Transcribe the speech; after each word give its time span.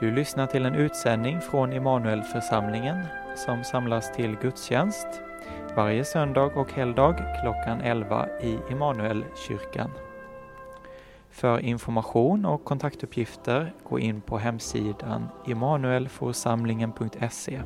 Du 0.00 0.10
lyssnar 0.10 0.46
till 0.46 0.66
en 0.66 0.74
utsändning 0.74 1.40
från 1.40 1.72
Immanuelförsamlingen 1.72 3.06
som 3.36 3.64
samlas 3.64 4.12
till 4.12 4.36
gudstjänst 4.36 5.06
varje 5.76 6.04
söndag 6.04 6.56
och 6.56 6.72
helgdag 6.72 7.14
klockan 7.42 7.80
11 7.80 8.28
i 8.42 8.58
Immanuelkyrkan. 8.70 9.90
För 11.30 11.58
information 11.58 12.44
och 12.44 12.64
kontaktuppgifter 12.64 13.72
gå 13.88 13.98
in 13.98 14.20
på 14.20 14.38
hemsidan 14.38 15.28
immanuelforsamlingen.se. 15.46 17.60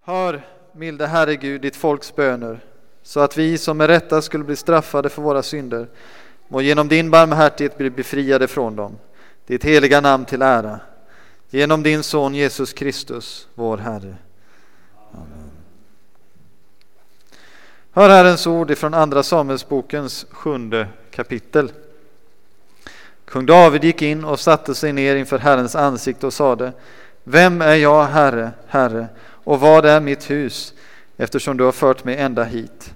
Hör, 0.00 0.42
milde 0.72 1.06
Herre 1.06 1.36
Gud, 1.36 1.60
ditt 1.60 1.76
folks 1.76 2.16
böner, 2.16 2.60
så 3.06 3.20
att 3.20 3.36
vi 3.36 3.58
som 3.58 3.76
med 3.76 3.86
rätta 3.86 4.22
skulle 4.22 4.44
bli 4.44 4.56
straffade 4.56 5.08
för 5.08 5.22
våra 5.22 5.42
synder 5.42 5.88
må 6.48 6.60
genom 6.60 6.88
din 6.88 7.10
barmhärtighet 7.10 7.78
bli 7.78 7.90
befriade 7.90 8.48
från 8.48 8.76
dem. 8.76 8.98
Ditt 9.46 9.64
heliga 9.64 10.00
namn 10.00 10.24
till 10.24 10.42
ära. 10.42 10.80
Genom 11.50 11.82
din 11.82 12.02
son 12.02 12.34
Jesus 12.34 12.72
Kristus, 12.72 13.48
vår 13.54 13.76
Herre. 13.76 14.16
Amen. 15.12 15.50
Hör 17.92 18.08
Herrens 18.08 18.46
ord 18.46 18.70
ifrån 18.70 18.94
Andra 18.94 19.22
Samuelsbokens 19.22 20.26
sjunde 20.30 20.88
kapitel. 21.10 21.72
Kung 23.24 23.46
David 23.46 23.84
gick 23.84 24.02
in 24.02 24.24
och 24.24 24.40
satte 24.40 24.74
sig 24.74 24.92
ner 24.92 25.16
inför 25.16 25.38
Herrens 25.38 25.76
ansikte 25.76 26.26
och 26.26 26.32
sade 26.32 26.72
Vem 27.24 27.60
är 27.60 27.74
jag, 27.74 28.04
Herre, 28.04 28.50
Herre, 28.66 29.06
och 29.20 29.60
vad 29.60 29.86
är 29.86 30.00
mitt 30.00 30.30
hus, 30.30 30.74
eftersom 31.16 31.56
du 31.56 31.64
har 31.64 31.72
fört 31.72 32.04
mig 32.04 32.16
ända 32.16 32.44
hit? 32.44 32.95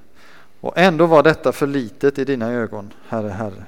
Och 0.61 0.79
ändå 0.79 1.07
var 1.07 1.23
detta 1.23 1.53
för 1.53 1.67
litet 1.67 2.19
i 2.19 2.25
dina 2.25 2.53
ögon, 2.53 2.93
Herre, 3.09 3.29
Herre. 3.29 3.65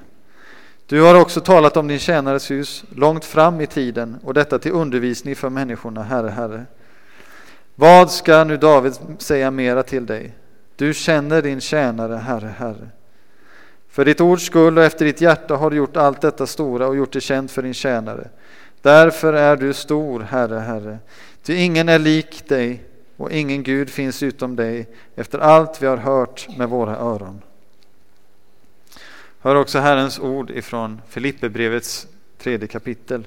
Du 0.87 1.03
har 1.03 1.21
också 1.21 1.41
talat 1.41 1.77
om 1.77 1.89
din 1.89 1.99
tjänares 1.99 2.51
hus 2.51 2.85
långt 2.97 3.25
fram 3.25 3.61
i 3.61 3.67
tiden 3.67 4.17
och 4.25 4.35
detta 4.35 4.59
till 4.59 4.73
undervisning 4.73 5.37
för 5.37 5.51
människorna, 5.51 6.03
Herre, 6.03 6.29
Herre. 6.29 6.65
Vad 7.75 8.11
ska 8.11 8.45
nu 8.45 8.57
David 8.57 8.93
säga 9.19 9.51
mera 9.51 9.83
till 9.83 10.07
dig? 10.07 10.35
Du 10.77 10.95
känner 10.95 11.43
din 11.43 11.61
tjänare, 11.61 12.17
Herre, 12.17 12.55
Herre. 12.59 12.89
För 13.89 14.05
ditt 14.05 14.21
ords 14.21 14.47
skull 14.47 14.79
och 14.79 14.85
efter 14.85 15.05
ditt 15.05 15.21
hjärta 15.21 15.57
har 15.57 15.71
du 15.71 15.77
gjort 15.77 15.97
allt 15.97 16.21
detta 16.21 16.47
stora 16.47 16.87
och 16.87 16.97
gjort 16.97 17.13
det 17.13 17.21
känt 17.21 17.51
för 17.51 17.63
din 17.63 17.75
tjänare. 17.75 18.29
Därför 18.83 19.33
är 19.33 19.57
du 19.57 19.73
stor, 19.73 20.21
Herre, 20.21 20.59
Herre. 20.59 20.99
Ty 21.43 21.55
ingen 21.55 21.89
är 21.89 21.99
lik 21.99 22.49
dig 22.49 22.85
och 23.23 23.33
ingen 23.33 23.63
Gud 23.63 23.91
finns 23.91 24.23
utom 24.23 24.57
dig 24.57 24.87
efter 25.17 25.39
allt 25.39 25.83
vi 25.83 25.87
har 25.87 25.97
hört 25.97 26.49
med 26.57 26.69
våra 26.69 26.97
öron. 26.97 27.43
Hör 29.41 29.55
också 29.55 29.79
Herrens 29.79 30.19
ord 30.19 30.51
ifrån 30.51 31.01
Filipperbrevets 31.09 32.07
tredje 32.39 32.69
kapitel. 32.69 33.27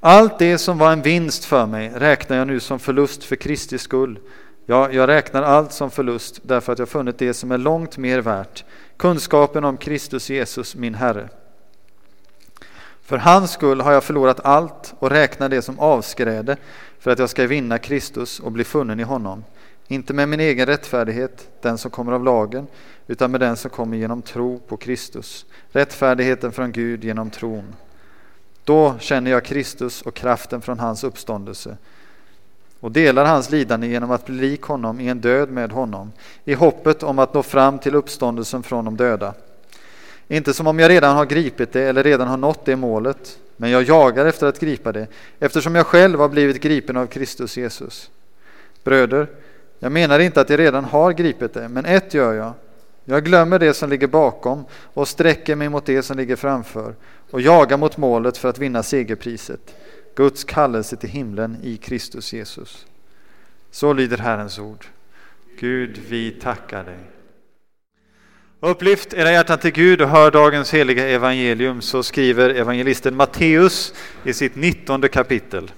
Allt 0.00 0.38
det 0.38 0.58
som 0.58 0.78
var 0.78 0.92
en 0.92 1.02
vinst 1.02 1.44
för 1.44 1.66
mig 1.66 1.92
räknar 1.94 2.36
jag 2.36 2.46
nu 2.46 2.60
som 2.60 2.78
förlust 2.78 3.24
för 3.24 3.36
Kristi 3.36 3.78
skull. 3.78 4.18
Ja, 4.66 4.92
jag 4.92 5.08
räknar 5.08 5.42
allt 5.42 5.72
som 5.72 5.90
förlust 5.90 6.40
därför 6.42 6.72
att 6.72 6.78
jag 6.78 6.88
funnit 6.88 7.18
det 7.18 7.34
som 7.34 7.52
är 7.52 7.58
långt 7.58 7.98
mer 7.98 8.20
värt, 8.20 8.64
kunskapen 8.96 9.64
om 9.64 9.76
Kristus 9.76 10.30
Jesus, 10.30 10.74
min 10.74 10.94
Herre. 10.94 11.28
För 13.10 13.18
hans 13.18 13.50
skull 13.50 13.80
har 13.80 13.92
jag 13.92 14.04
förlorat 14.04 14.40
allt 14.44 14.94
och 14.98 15.10
räknar 15.10 15.48
det 15.48 15.62
som 15.62 15.78
avskräde 15.78 16.56
för 16.98 17.10
att 17.10 17.18
jag 17.18 17.30
ska 17.30 17.46
vinna 17.46 17.78
Kristus 17.78 18.40
och 18.40 18.52
bli 18.52 18.64
funnen 18.64 19.00
i 19.00 19.02
honom. 19.02 19.44
Inte 19.88 20.14
med 20.14 20.28
min 20.28 20.40
egen 20.40 20.66
rättfärdighet, 20.66 21.48
den 21.60 21.78
som 21.78 21.90
kommer 21.90 22.12
av 22.12 22.24
lagen, 22.24 22.66
utan 23.06 23.30
med 23.30 23.40
den 23.40 23.56
som 23.56 23.70
kommer 23.70 23.96
genom 23.96 24.22
tro 24.22 24.58
på 24.58 24.76
Kristus. 24.76 25.46
Rättfärdigheten 25.72 26.52
från 26.52 26.72
Gud 26.72 27.04
genom 27.04 27.30
tron. 27.30 27.74
Då 28.64 28.94
känner 28.98 29.30
jag 29.30 29.44
Kristus 29.44 30.02
och 30.02 30.14
kraften 30.14 30.60
från 30.60 30.78
hans 30.78 31.04
uppståndelse 31.04 31.76
och 32.80 32.92
delar 32.92 33.24
hans 33.24 33.50
lidande 33.50 33.86
genom 33.86 34.10
att 34.10 34.26
bli 34.26 34.34
lik 34.34 34.62
honom 34.62 35.00
i 35.00 35.08
en 35.08 35.20
död 35.20 35.50
med 35.50 35.72
honom, 35.72 36.12
i 36.44 36.54
hoppet 36.54 37.02
om 37.02 37.18
att 37.18 37.34
nå 37.34 37.42
fram 37.42 37.78
till 37.78 37.94
uppståndelsen 37.94 38.62
från 38.62 38.84
de 38.84 38.96
döda. 38.96 39.34
Inte 40.32 40.54
som 40.54 40.66
om 40.66 40.78
jag 40.78 40.90
redan 40.90 41.16
har 41.16 41.26
gripit 41.26 41.72
det 41.72 41.82
eller 41.82 42.02
redan 42.02 42.28
har 42.28 42.36
nått 42.36 42.64
det 42.64 42.76
målet, 42.76 43.38
men 43.56 43.70
jag 43.70 43.82
jagar 43.82 44.26
efter 44.26 44.46
att 44.46 44.60
gripa 44.60 44.92
det, 44.92 45.06
eftersom 45.38 45.74
jag 45.74 45.86
själv 45.86 46.20
har 46.20 46.28
blivit 46.28 46.62
gripen 46.62 46.96
av 46.96 47.06
Kristus 47.06 47.56
Jesus. 47.56 48.10
Bröder, 48.84 49.26
jag 49.78 49.92
menar 49.92 50.18
inte 50.18 50.40
att 50.40 50.50
jag 50.50 50.58
redan 50.58 50.84
har 50.84 51.12
gripit 51.12 51.54
det, 51.54 51.68
men 51.68 51.84
ett 51.84 52.14
gör 52.14 52.32
jag. 52.34 52.52
Jag 53.04 53.24
glömmer 53.24 53.58
det 53.58 53.74
som 53.74 53.90
ligger 53.90 54.06
bakom 54.06 54.64
och 54.94 55.08
sträcker 55.08 55.56
mig 55.56 55.68
mot 55.68 55.86
det 55.86 56.02
som 56.02 56.16
ligger 56.16 56.36
framför 56.36 56.94
och 57.30 57.40
jagar 57.40 57.76
mot 57.76 57.96
målet 57.96 58.38
för 58.38 58.48
att 58.48 58.58
vinna 58.58 58.82
segerpriset, 58.82 59.74
Guds 60.14 60.44
kallelse 60.44 60.96
till 60.96 61.10
himlen 61.10 61.56
i 61.62 61.76
Kristus 61.76 62.32
Jesus. 62.32 62.86
Så 63.70 63.92
lyder 63.92 64.16
Herrens 64.16 64.58
ord. 64.58 64.86
Gud, 65.58 66.00
vi 66.08 66.30
tackar 66.30 66.84
dig. 66.84 67.19
Upplyft 68.62 69.14
era 69.14 69.32
hjärtan 69.32 69.58
till 69.58 69.70
Gud 69.70 70.02
och 70.02 70.08
hör 70.08 70.30
dagens 70.30 70.74
heliga 70.74 71.08
evangelium, 71.08 71.80
så 71.80 72.02
skriver 72.02 72.50
evangelisten 72.50 73.16
Matteus 73.16 73.94
i 74.24 74.32
sitt 74.32 74.56
nittonde 74.56 75.08
kapitel. 75.08 75.70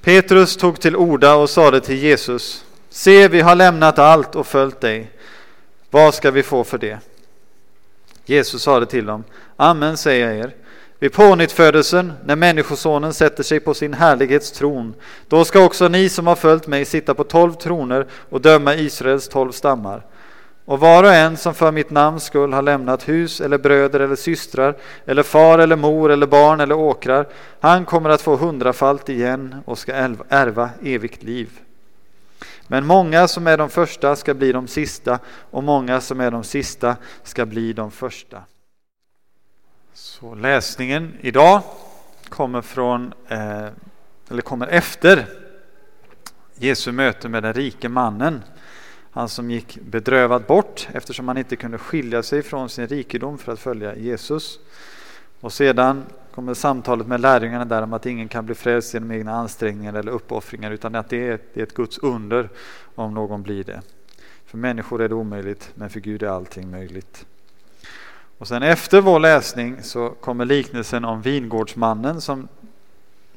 Petrus 0.00 0.56
tog 0.56 0.80
till 0.80 0.96
orda 0.96 1.34
och 1.34 1.50
sade 1.50 1.80
till 1.80 1.96
Jesus, 1.96 2.64
se 2.90 3.28
vi 3.28 3.40
har 3.40 3.54
lämnat 3.54 3.98
allt 3.98 4.34
och 4.34 4.46
följt 4.46 4.80
dig. 4.80 5.10
Vad 5.90 6.14
ska 6.14 6.30
vi 6.30 6.42
få 6.42 6.64
för 6.64 6.78
det? 6.78 6.98
Jesus 8.24 8.62
sade 8.62 8.86
till 8.86 9.06
dem, 9.06 9.24
Amen 9.56 9.96
säger 9.96 10.26
jag 10.26 10.38
er. 10.38 10.54
Vid 10.98 11.12
pånyttfödelsen, 11.12 12.12
när 12.24 12.36
Människosonen 12.36 13.14
sätter 13.14 13.42
sig 13.42 13.60
på 13.60 13.74
sin 13.74 13.94
härlighets 13.94 14.52
tron, 14.52 14.94
då 15.28 15.44
ska 15.44 15.64
också 15.64 15.88
ni 15.88 16.08
som 16.08 16.26
har 16.26 16.36
följt 16.36 16.66
mig 16.66 16.84
sitta 16.84 17.14
på 17.14 17.24
tolv 17.24 17.52
troner 17.52 18.06
och 18.28 18.40
döma 18.40 18.74
Israels 18.74 19.28
tolv 19.28 19.52
stammar. 19.52 20.02
Och 20.68 20.80
var 20.80 21.04
och 21.04 21.14
en 21.14 21.36
som 21.36 21.54
för 21.54 21.72
mitt 21.72 21.90
namns 21.90 22.24
skull 22.24 22.52
har 22.52 22.62
lämnat 22.62 23.08
hus 23.08 23.40
eller 23.40 23.58
bröder 23.58 24.00
eller 24.00 24.16
systrar 24.16 24.76
eller 25.06 25.22
far 25.22 25.58
eller 25.58 25.76
mor 25.76 26.10
eller 26.10 26.26
barn 26.26 26.60
eller 26.60 26.74
åkrar, 26.74 27.28
han 27.60 27.84
kommer 27.84 28.10
att 28.10 28.22
få 28.22 28.36
hundrafalt 28.36 29.08
igen 29.08 29.54
och 29.64 29.78
ska 29.78 29.92
ärva 30.28 30.70
evigt 30.82 31.22
liv. 31.22 31.60
Men 32.66 32.86
många 32.86 33.28
som 33.28 33.46
är 33.46 33.58
de 33.58 33.70
första 33.70 34.16
ska 34.16 34.34
bli 34.34 34.52
de 34.52 34.68
sista 34.68 35.18
och 35.50 35.64
många 35.64 36.00
som 36.00 36.20
är 36.20 36.30
de 36.30 36.44
sista 36.44 36.96
ska 37.22 37.46
bli 37.46 37.72
de 37.72 37.90
första. 37.90 38.42
Så 39.94 40.34
läsningen 40.34 41.16
idag 41.20 41.62
kommer 42.28 42.62
från, 42.62 43.12
eh, 43.28 43.66
eller 44.30 44.42
kommer 44.42 44.66
efter 44.66 45.26
Jesu 46.54 46.92
möte 46.92 47.28
med 47.28 47.42
den 47.42 47.52
rike 47.52 47.88
mannen 47.88 48.42
han 49.10 49.28
som 49.28 49.50
gick 49.50 49.78
bedrövad 49.80 50.42
bort 50.42 50.88
eftersom 50.92 51.28
han 51.28 51.38
inte 51.38 51.56
kunde 51.56 51.78
skilja 51.78 52.22
sig 52.22 52.42
från 52.42 52.68
sin 52.68 52.86
rikedom 52.86 53.38
för 53.38 53.52
att 53.52 53.60
följa 53.60 53.96
Jesus. 53.96 54.58
Och 55.40 55.52
sedan 55.52 56.04
kommer 56.34 56.54
samtalet 56.54 57.06
med 57.06 57.20
lärjungarna 57.20 57.64
där 57.64 57.82
om 57.82 57.92
att 57.92 58.06
ingen 58.06 58.28
kan 58.28 58.46
bli 58.46 58.54
frälst 58.54 58.94
genom 58.94 59.10
egna 59.10 59.32
ansträngningar 59.32 59.94
eller 59.94 60.12
uppoffringar 60.12 60.70
utan 60.70 60.94
att 60.94 61.08
det 61.08 61.28
är, 61.28 61.38
det 61.54 61.60
är 61.60 61.64
ett 61.64 61.74
Guds 61.74 61.98
under 61.98 62.48
om 62.94 63.14
någon 63.14 63.42
blir 63.42 63.64
det. 63.64 63.80
För 64.46 64.58
människor 64.58 65.02
är 65.02 65.08
det 65.08 65.14
omöjligt 65.14 65.70
men 65.74 65.90
för 65.90 66.00
Gud 66.00 66.22
är 66.22 66.28
allting 66.28 66.70
möjligt. 66.70 67.26
Och 68.38 68.48
sen 68.48 68.62
efter 68.62 69.00
vår 69.00 69.20
läsning 69.20 69.82
så 69.82 70.10
kommer 70.10 70.44
liknelsen 70.44 71.04
om 71.04 71.22
vingårdsmannen 71.22 72.20
som 72.20 72.48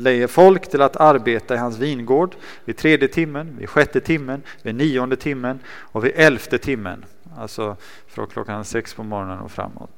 lejer 0.02 0.28
folk 0.28 0.70
till 0.70 0.82
att 0.82 0.96
arbeta 0.96 1.56
i 1.56 1.58
hans 1.58 1.78
vingård 1.78 2.36
vid 2.66 2.78
tredje 2.78 3.08
timmen, 3.08 3.58
vid 3.58 3.70
sjätte 3.70 4.00
timmen, 4.00 4.42
vid 4.62 4.76
nionde 4.76 5.16
timmen 5.16 5.60
och 5.68 6.06
vid 6.06 6.12
elfte 6.16 6.58
timmen. 6.58 7.06
Alltså 7.38 7.76
från 8.08 8.28
klockan 8.28 8.66
sex 8.66 8.94
på 8.94 9.04
morgonen 9.04 9.40
och 9.40 9.52
framåt. 9.52 9.90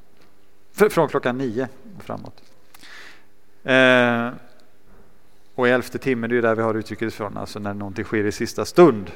Från 0.73 1.07
klockan 1.07 1.37
nio 1.37 1.67
och 1.97 2.03
framåt. 2.03 2.41
Eh, 3.63 4.29
och 5.55 5.67
i 5.67 5.71
elfte 5.71 5.97
timmen, 5.97 6.29
det 6.29 6.37
är 6.37 6.41
där 6.41 6.55
vi 6.55 6.61
har 6.61 6.73
uttrycket 6.73 7.07
ifrån, 7.07 7.37
alltså 7.37 7.59
när 7.59 7.73
någonting 7.73 8.05
sker 8.05 8.25
i 8.25 8.31
sista 8.31 8.65
stund. 8.65 9.11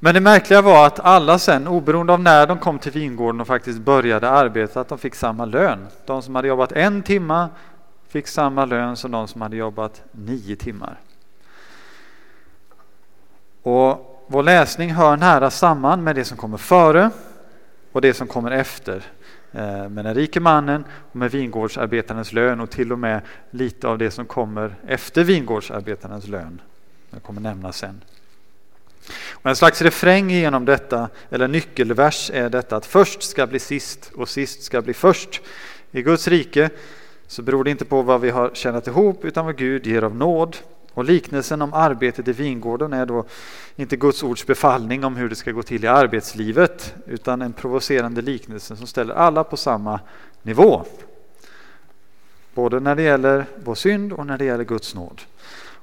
Men 0.00 0.14
det 0.14 0.20
märkliga 0.20 0.62
var 0.62 0.86
att 0.86 1.00
alla 1.00 1.38
sen, 1.38 1.68
oberoende 1.68 2.12
av 2.12 2.20
när 2.20 2.46
de 2.46 2.58
kom 2.58 2.78
till 2.78 2.92
vingården 2.92 3.40
och 3.40 3.46
faktiskt 3.46 3.78
började 3.78 4.30
arbeta, 4.30 4.80
att 4.80 4.88
de 4.88 4.98
fick 4.98 5.14
samma 5.14 5.44
lön. 5.44 5.86
De 6.06 6.22
som 6.22 6.34
hade 6.34 6.48
jobbat 6.48 6.72
en 6.72 7.02
timma 7.02 7.48
fick 8.14 8.28
samma 8.28 8.64
lön 8.64 8.96
som 8.96 9.10
de 9.10 9.28
som 9.28 9.40
hade 9.40 9.56
jobbat 9.56 10.02
nio 10.12 10.56
timmar. 10.56 11.00
Och 13.62 14.24
vår 14.26 14.42
läsning 14.42 14.90
hör 14.92 15.16
nära 15.16 15.50
samman 15.50 16.04
med 16.04 16.16
det 16.16 16.24
som 16.24 16.36
kommer 16.36 16.56
före 16.56 17.10
och 17.92 18.00
det 18.00 18.14
som 18.14 18.26
kommer 18.26 18.50
efter. 18.50 19.02
Eh, 19.52 19.88
med 19.88 20.04
den 20.04 20.14
rike 20.14 20.40
mannen 20.40 20.84
och 21.10 21.16
med 21.16 21.30
vingårdsarbetarens 21.30 22.32
lön 22.32 22.60
och 22.60 22.70
till 22.70 22.92
och 22.92 22.98
med 22.98 23.20
lite 23.50 23.88
av 23.88 23.98
det 23.98 24.10
som 24.10 24.26
kommer 24.26 24.74
efter 24.86 25.24
vingårdsarbetarens 25.24 26.28
lön. 26.28 26.60
Det 27.10 27.20
kommer 27.20 27.40
nämnas 27.40 27.76
sen. 27.76 28.04
Och 29.32 29.50
en 29.50 29.56
slags 29.56 29.82
refräng 29.82 30.30
genom 30.30 30.64
detta, 30.64 31.08
eller 31.30 31.48
nyckelvers, 31.48 32.30
är 32.30 32.50
detta 32.50 32.76
att 32.76 32.86
först 32.86 33.22
ska 33.22 33.46
bli 33.46 33.58
sist 33.58 34.10
och 34.14 34.28
sist 34.28 34.62
ska 34.62 34.82
bli 34.82 34.94
först. 34.94 35.40
I 35.90 36.02
Guds 36.02 36.28
rike 36.28 36.70
så 37.34 37.42
beror 37.42 37.64
det 37.64 37.70
inte 37.70 37.84
på 37.84 38.02
vad 38.02 38.20
vi 38.20 38.30
har 38.30 38.50
tjänat 38.54 38.86
ihop 38.86 39.24
utan 39.24 39.46
vad 39.46 39.56
Gud 39.56 39.86
ger 39.86 40.02
av 40.02 40.16
nåd. 40.16 40.56
Och 40.92 41.04
liknelsen 41.04 41.62
om 41.62 41.74
arbetet 41.74 42.28
i 42.28 42.32
vingården 42.32 42.92
är 42.92 43.06
då 43.06 43.24
inte 43.76 43.96
Guds 43.96 44.22
ords 44.22 44.46
befallning 44.46 45.04
om 45.04 45.16
hur 45.16 45.28
det 45.28 45.34
ska 45.34 45.52
gå 45.52 45.62
till 45.62 45.84
i 45.84 45.86
arbetslivet 45.86 46.94
utan 47.06 47.42
en 47.42 47.52
provocerande 47.52 48.22
liknelse 48.22 48.76
som 48.76 48.86
ställer 48.86 49.14
alla 49.14 49.44
på 49.44 49.56
samma 49.56 50.00
nivå. 50.42 50.84
Både 52.54 52.80
när 52.80 52.94
det 52.94 53.02
gäller 53.02 53.44
vår 53.64 53.74
synd 53.74 54.12
och 54.12 54.26
när 54.26 54.38
det 54.38 54.44
gäller 54.44 54.64
Guds 54.64 54.94
nåd. 54.94 55.20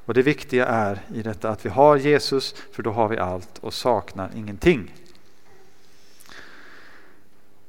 Och 0.05 0.13
det 0.13 0.21
viktiga 0.21 0.65
är 0.65 1.01
i 1.13 1.21
detta 1.21 1.49
att 1.49 1.65
vi 1.65 1.69
har 1.69 1.97
Jesus 1.97 2.55
för 2.71 2.83
då 2.83 2.91
har 2.91 3.07
vi 3.07 3.17
allt 3.17 3.57
och 3.61 3.73
saknar 3.73 4.29
ingenting. 4.35 4.93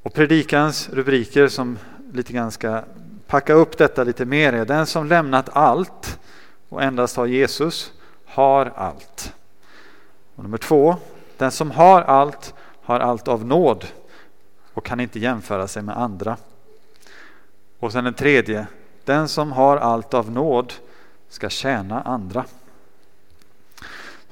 Och 0.02 0.14
predikans 0.14 0.88
rubriker 0.92 1.48
som 1.48 1.78
lite 2.12 2.32
grann 2.32 2.50
ska 2.50 2.82
packa 3.32 3.52
upp 3.52 3.78
detta 3.78 4.04
lite 4.04 4.24
mer 4.24 4.64
den 4.64 4.86
som 4.86 5.06
lämnat 5.06 5.48
allt 5.52 6.18
och 6.68 6.82
endast 6.82 7.16
har 7.16 7.26
Jesus 7.26 7.92
har 8.26 8.72
allt. 8.76 9.34
Och 10.36 10.42
nummer 10.42 10.58
två, 10.58 10.96
den 11.36 11.50
som 11.50 11.70
har 11.70 12.02
allt 12.02 12.54
har 12.82 13.00
allt 13.00 13.28
av 13.28 13.46
nåd 13.46 13.86
och 14.74 14.84
kan 14.84 15.00
inte 15.00 15.18
jämföra 15.18 15.68
sig 15.68 15.82
med 15.82 15.96
andra. 15.96 16.36
Och 17.78 17.92
sen 17.92 18.04
den 18.04 18.14
tredje, 18.14 18.66
den 19.04 19.28
som 19.28 19.52
har 19.52 19.76
allt 19.76 20.14
av 20.14 20.30
nåd 20.30 20.72
ska 21.28 21.48
tjäna 21.48 22.02
andra. 22.02 22.44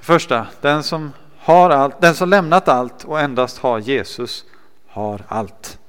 Första, 0.00 0.46
den 0.60 0.82
som, 0.82 1.12
har 1.38 1.70
allt, 1.70 2.00
den 2.00 2.14
som 2.14 2.28
lämnat 2.28 2.68
allt 2.68 3.04
och 3.04 3.20
endast 3.20 3.58
har 3.58 3.78
Jesus 3.78 4.44
har 4.88 5.22
allt. 5.28 5.79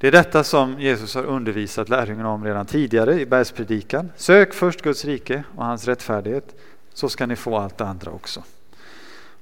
Det 0.00 0.06
är 0.06 0.12
detta 0.12 0.44
som 0.44 0.80
Jesus 0.80 1.14
har 1.14 1.24
undervisat 1.24 1.88
lärjungarna 1.88 2.30
om 2.30 2.44
redan 2.44 2.66
tidigare 2.66 3.20
i 3.20 3.26
bergspredikan. 3.26 4.12
Sök 4.16 4.54
först 4.54 4.82
Guds 4.82 5.04
rike 5.04 5.44
och 5.56 5.64
hans 5.64 5.86
rättfärdighet 5.86 6.54
så 6.94 7.08
ska 7.08 7.26
ni 7.26 7.36
få 7.36 7.56
allt 7.56 7.78
det 7.78 7.84
andra 7.84 8.10
också. 8.10 8.42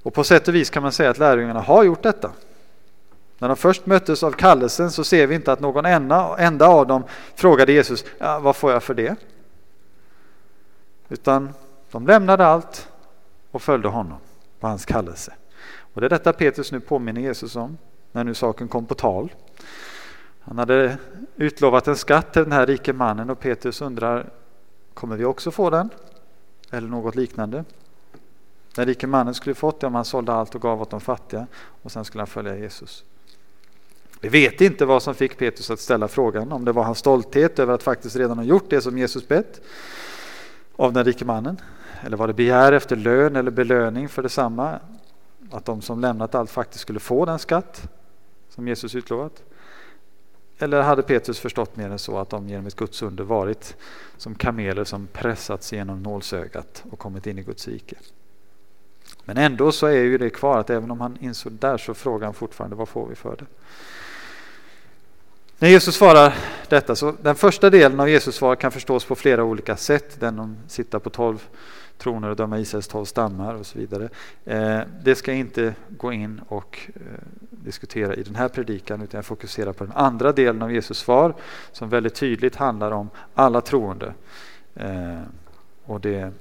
Och 0.02 0.14
på 0.14 0.24
sätt 0.24 0.48
och 0.48 0.54
vis 0.54 0.70
kan 0.70 0.82
man 0.82 0.92
säga 0.92 1.10
att 1.10 1.18
lärjungarna 1.18 1.60
har 1.60 1.84
gjort 1.84 2.02
detta. 2.02 2.32
När 3.38 3.48
de 3.48 3.56
först 3.56 3.86
möttes 3.86 4.22
av 4.22 4.32
kallelsen 4.32 4.90
så 4.90 5.04
ser 5.04 5.26
vi 5.26 5.34
inte 5.34 5.52
att 5.52 5.60
någon 5.60 5.86
enda, 5.86 6.36
enda 6.38 6.68
av 6.68 6.86
dem 6.86 7.04
frågade 7.34 7.72
Jesus, 7.72 8.04
ja, 8.18 8.38
vad 8.38 8.56
får 8.56 8.72
jag 8.72 8.82
för 8.82 8.94
det? 8.94 9.16
Utan 11.08 11.52
de 11.90 12.06
lämnade 12.06 12.46
allt 12.46 12.88
och 13.50 13.62
följde 13.62 13.88
honom 13.88 14.18
på 14.60 14.66
hans 14.66 14.84
kallelse. 14.84 15.32
Och 15.78 16.00
det 16.00 16.06
är 16.06 16.10
detta 16.10 16.32
Petrus 16.32 16.72
nu 16.72 16.80
påminner 16.80 17.20
Jesus 17.20 17.56
om 17.56 17.78
när 18.12 18.24
nu 18.24 18.34
saken 18.34 18.68
kom 18.68 18.86
på 18.86 18.94
tal. 18.94 19.30
Han 20.48 20.58
hade 20.58 20.98
utlovat 21.36 21.88
en 21.88 21.96
skatt 21.96 22.32
till 22.32 22.42
den 22.42 22.52
här 22.52 22.66
rike 22.66 22.92
mannen 22.92 23.30
och 23.30 23.40
Petrus 23.40 23.80
undrar, 23.80 24.30
kommer 24.94 25.16
vi 25.16 25.24
också 25.24 25.50
få 25.50 25.70
den? 25.70 25.90
Eller 26.70 26.88
något 26.88 27.14
liknande? 27.14 27.64
Den 28.74 28.86
rike 28.86 29.06
mannen 29.06 29.34
skulle 29.34 29.54
fått 29.54 29.80
det 29.80 29.86
om 29.86 29.94
han 29.94 30.04
sålde 30.04 30.32
allt 30.32 30.54
och 30.54 30.62
gav 30.62 30.82
åt 30.82 30.90
de 30.90 31.00
fattiga 31.00 31.46
och 31.82 31.92
sen 31.92 32.04
skulle 32.04 32.20
han 32.20 32.26
följa 32.26 32.56
Jesus. 32.56 33.04
Vi 34.20 34.28
vet 34.28 34.60
inte 34.60 34.84
vad 34.84 35.02
som 35.02 35.14
fick 35.14 35.38
Petrus 35.38 35.70
att 35.70 35.80
ställa 35.80 36.08
frågan, 36.08 36.52
om 36.52 36.64
det 36.64 36.72
var 36.72 36.84
hans 36.84 36.98
stolthet 36.98 37.58
över 37.58 37.74
att 37.74 37.82
faktiskt 37.82 38.16
redan 38.16 38.38
ha 38.38 38.44
gjort 38.44 38.70
det 38.70 38.80
som 38.80 38.98
Jesus 38.98 39.28
bett 39.28 39.60
av 40.76 40.92
den 40.92 41.04
rike 41.04 41.24
mannen, 41.24 41.60
eller 42.02 42.16
var 42.16 42.26
det 42.26 42.34
begär 42.34 42.72
efter 42.72 42.96
lön 42.96 43.36
eller 43.36 43.50
belöning 43.50 44.08
för 44.08 44.22
detsamma, 44.22 44.78
att 45.50 45.64
de 45.64 45.82
som 45.82 46.00
lämnat 46.00 46.34
allt 46.34 46.50
faktiskt 46.50 46.82
skulle 46.82 47.00
få 47.00 47.24
den 47.24 47.38
skatt 47.38 47.88
som 48.48 48.68
Jesus 48.68 48.94
utlovat. 48.94 49.42
Eller 50.58 50.82
hade 50.82 51.02
Petrus 51.02 51.38
förstått 51.38 51.76
mer 51.76 51.90
än 51.90 51.98
så 51.98 52.18
att 52.18 52.30
de 52.30 52.48
genom 52.48 52.66
ett 52.66 52.76
Guds 52.76 53.02
under 53.02 53.24
varit 53.24 53.76
som 54.16 54.34
kameler 54.34 54.84
som 54.84 55.06
pressats 55.06 55.72
genom 55.72 56.02
nålsögat 56.02 56.84
och 56.90 56.98
kommit 56.98 57.26
in 57.26 57.38
i 57.38 57.42
Guds 57.42 57.68
rike. 57.68 57.96
Men 59.24 59.38
ändå 59.38 59.72
så 59.72 59.86
är 59.86 59.92
ju 59.92 60.18
det 60.18 60.30
kvar 60.30 60.58
att 60.58 60.70
även 60.70 60.90
om 60.90 61.00
han 61.00 61.18
insåg 61.20 61.52
där 61.52 61.78
så 61.78 61.94
frågar 61.94 62.26
han 62.26 62.34
fortfarande 62.34 62.76
vad 62.76 62.88
får 62.88 63.08
vi 63.08 63.14
för 63.14 63.36
det? 63.36 63.46
När 65.58 65.68
Jesus 65.68 65.94
svarar 65.94 66.34
detta 66.68 66.96
så 66.96 67.14
den 67.22 67.34
första 67.34 67.70
delen 67.70 68.00
av 68.00 68.08
Jesus 68.08 68.34
svar 68.34 68.56
kan 68.56 68.72
förstås 68.72 69.04
på 69.04 69.14
flera 69.14 69.44
olika 69.44 69.76
sätt. 69.76 70.20
Den 70.20 70.38
om 70.38 70.56
sitta 70.68 71.00
på 71.00 71.10
tolv 71.10 71.48
troner 71.98 72.28
och 72.28 72.36
döma 72.36 72.58
Israels 72.58 72.88
tolv 72.88 73.04
stammar 73.04 73.54
och 73.54 73.66
så 73.66 73.78
vidare. 73.78 74.08
Eh, 74.44 74.80
det 75.02 75.14
ska 75.14 75.30
jag 75.30 75.40
inte 75.40 75.74
gå 75.88 76.12
in 76.12 76.40
och 76.48 76.80
eh, 76.94 77.00
diskutera 77.50 78.14
i 78.14 78.22
den 78.22 78.34
här 78.34 78.48
predikan 78.48 79.02
utan 79.02 79.18
jag 79.18 79.24
fokuserar 79.24 79.72
på 79.72 79.84
den 79.84 79.92
andra 79.92 80.32
delen 80.32 80.62
av 80.62 80.72
Jesus 80.72 80.98
svar 80.98 81.34
som 81.72 81.88
väldigt 81.88 82.14
tydligt 82.14 82.56
handlar 82.56 82.90
om 82.90 83.10
alla 83.34 83.60
troende. 83.60 84.14
Eh, 84.74 85.20
och 85.84 86.00
det 86.00 86.32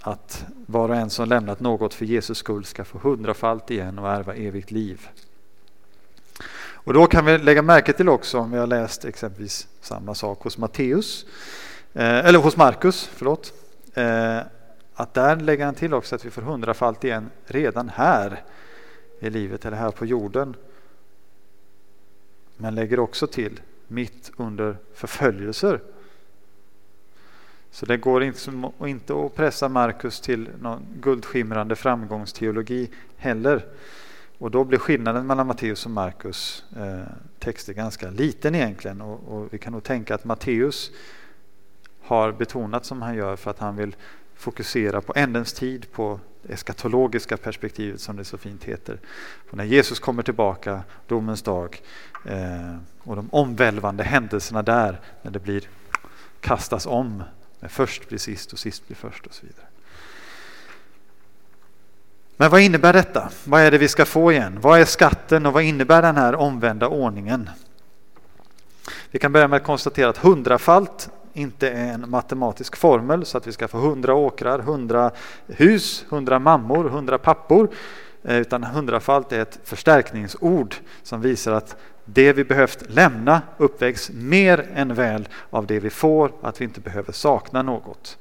att 0.00 0.44
var 0.66 0.88
och 0.88 0.96
en 0.96 1.10
som 1.10 1.28
lämnat 1.28 1.60
något 1.60 1.94
för 1.94 2.04
Jesus 2.04 2.38
skull 2.38 2.64
ska 2.64 2.84
få 2.84 2.98
hundrafalt 2.98 3.70
igen 3.70 3.98
och 3.98 4.08
ärva 4.08 4.34
evigt 4.34 4.70
liv. 4.70 5.08
Och 6.82 6.92
då 6.92 7.06
kan 7.06 7.24
vi 7.24 7.38
lägga 7.38 7.62
märke 7.62 7.92
till 7.92 8.08
också 8.08 8.38
om 8.38 8.50
vi 8.50 8.58
har 8.58 8.66
läst 8.66 9.04
exempelvis 9.04 9.68
samma 9.80 10.14
sak 10.14 10.42
hos 10.42 10.58
Matteus, 10.58 11.26
eller 11.92 12.38
hos 12.38 12.56
Markus, 12.56 13.10
förlåt, 13.14 13.52
att 15.00 15.14
där 15.14 15.36
lägger 15.36 15.64
han 15.64 15.74
till 15.74 15.94
också 15.94 16.14
att 16.14 16.24
vi 16.24 16.30
får 16.30 16.42
hundrafalt 16.42 17.04
igen 17.04 17.30
redan 17.44 17.88
här 17.88 18.42
i 19.20 19.30
livet 19.30 19.64
eller 19.64 19.76
här 19.76 19.90
på 19.90 20.06
jorden. 20.06 20.56
Men 22.56 22.74
lägger 22.74 23.00
också 23.00 23.26
till 23.26 23.60
mitt 23.88 24.30
under 24.36 24.76
förföljelser. 24.94 25.80
Så 27.70 27.86
det 27.86 27.96
går 27.96 28.22
inte, 28.22 28.70
inte 28.80 29.24
att 29.24 29.34
pressa 29.34 29.68
Markus 29.68 30.20
till 30.20 30.48
någon 30.60 30.86
guldskimrande 31.00 31.76
framgångsteologi 31.76 32.90
heller. 33.16 33.66
Och 34.38 34.50
då 34.50 34.64
blir 34.64 34.78
skillnaden 34.78 35.26
mellan 35.26 35.46
Matteus 35.46 35.84
och 35.84 35.90
Markus 35.90 36.64
eh, 36.76 37.12
texter 37.38 37.72
ganska 37.72 38.10
liten 38.10 38.54
egentligen. 38.54 39.00
Och, 39.00 39.32
och, 39.34 39.54
vi 39.54 39.58
kan 39.58 39.72
nog 39.72 39.82
tänka 39.82 40.14
att 40.14 40.24
Matteus 40.24 40.90
har 42.00 42.32
betonat 42.32 42.84
som 42.84 43.02
han 43.02 43.14
gör 43.14 43.36
för 43.36 43.50
att 43.50 43.58
han 43.58 43.76
vill 43.76 43.96
fokusera 44.40 45.00
på 45.00 45.12
ändens 45.16 45.52
tid, 45.52 45.92
på 45.92 46.20
det 46.42 46.52
eskatologiska 46.52 47.36
perspektivet 47.36 48.00
som 48.00 48.16
det 48.16 48.24
så 48.24 48.38
fint 48.38 48.64
heter. 48.64 49.00
Och 49.50 49.56
när 49.56 49.64
Jesus 49.64 50.00
kommer 50.00 50.22
tillbaka, 50.22 50.82
domens 51.06 51.42
dag 51.42 51.82
eh, 52.26 52.76
och 53.02 53.16
de 53.16 53.28
omvälvande 53.32 54.04
händelserna 54.04 54.62
där 54.62 55.00
när 55.22 55.30
det 55.30 55.38
blir 55.38 55.68
kastas 56.40 56.86
om. 56.86 57.22
När 57.60 57.68
först 57.68 58.08
blir 58.08 58.18
sist 58.18 58.52
och 58.52 58.58
sist 58.58 58.86
blir 58.86 58.96
först 58.96 59.26
och 59.26 59.34
så 59.34 59.46
vidare. 59.46 59.66
Men 62.36 62.50
vad 62.50 62.60
innebär 62.60 62.92
detta? 62.92 63.30
Vad 63.44 63.60
är 63.60 63.70
det 63.70 63.78
vi 63.78 63.88
ska 63.88 64.04
få 64.04 64.32
igen? 64.32 64.60
Vad 64.60 64.80
är 64.80 64.84
skatten 64.84 65.46
och 65.46 65.52
vad 65.52 65.62
innebär 65.62 66.02
den 66.02 66.16
här 66.16 66.34
omvända 66.34 66.88
ordningen? 66.88 67.50
Vi 69.10 69.18
kan 69.18 69.32
börja 69.32 69.48
med 69.48 69.56
att 69.56 69.64
konstatera 69.64 70.08
att 70.08 70.16
hundrafalt 70.16 71.10
inte 71.32 71.70
är 71.70 71.92
en 71.92 72.10
matematisk 72.10 72.76
formel 72.76 73.24
så 73.24 73.38
att 73.38 73.46
vi 73.46 73.52
ska 73.52 73.68
få 73.68 73.78
hundra 73.78 74.14
åkrar, 74.14 74.58
hundra 74.58 75.10
hus, 75.46 76.04
hundra 76.08 76.38
mammor, 76.38 76.84
hundra 76.84 77.18
pappor. 77.18 77.68
Eh, 78.22 78.36
utan 78.36 78.64
hundrafalt 78.64 79.32
är 79.32 79.40
ett 79.40 79.58
förstärkningsord 79.64 80.74
som 81.02 81.20
visar 81.20 81.52
att 81.52 81.76
det 82.04 82.32
vi 82.32 82.44
behövt 82.44 82.90
lämna 82.90 83.42
uppvägs 83.56 84.10
mer 84.14 84.68
än 84.74 84.94
väl 84.94 85.28
av 85.50 85.66
det 85.66 85.80
vi 85.80 85.90
får, 85.90 86.32
att 86.40 86.60
vi 86.60 86.64
inte 86.64 86.80
behöver 86.80 87.12
sakna 87.12 87.62
något. 87.62 88.18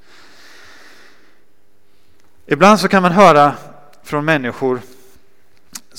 Ibland 2.45 2.79
så 2.79 2.87
kan 2.87 3.01
man 3.01 3.11
höra 3.11 3.53
från 4.03 4.25
människor 4.25 4.79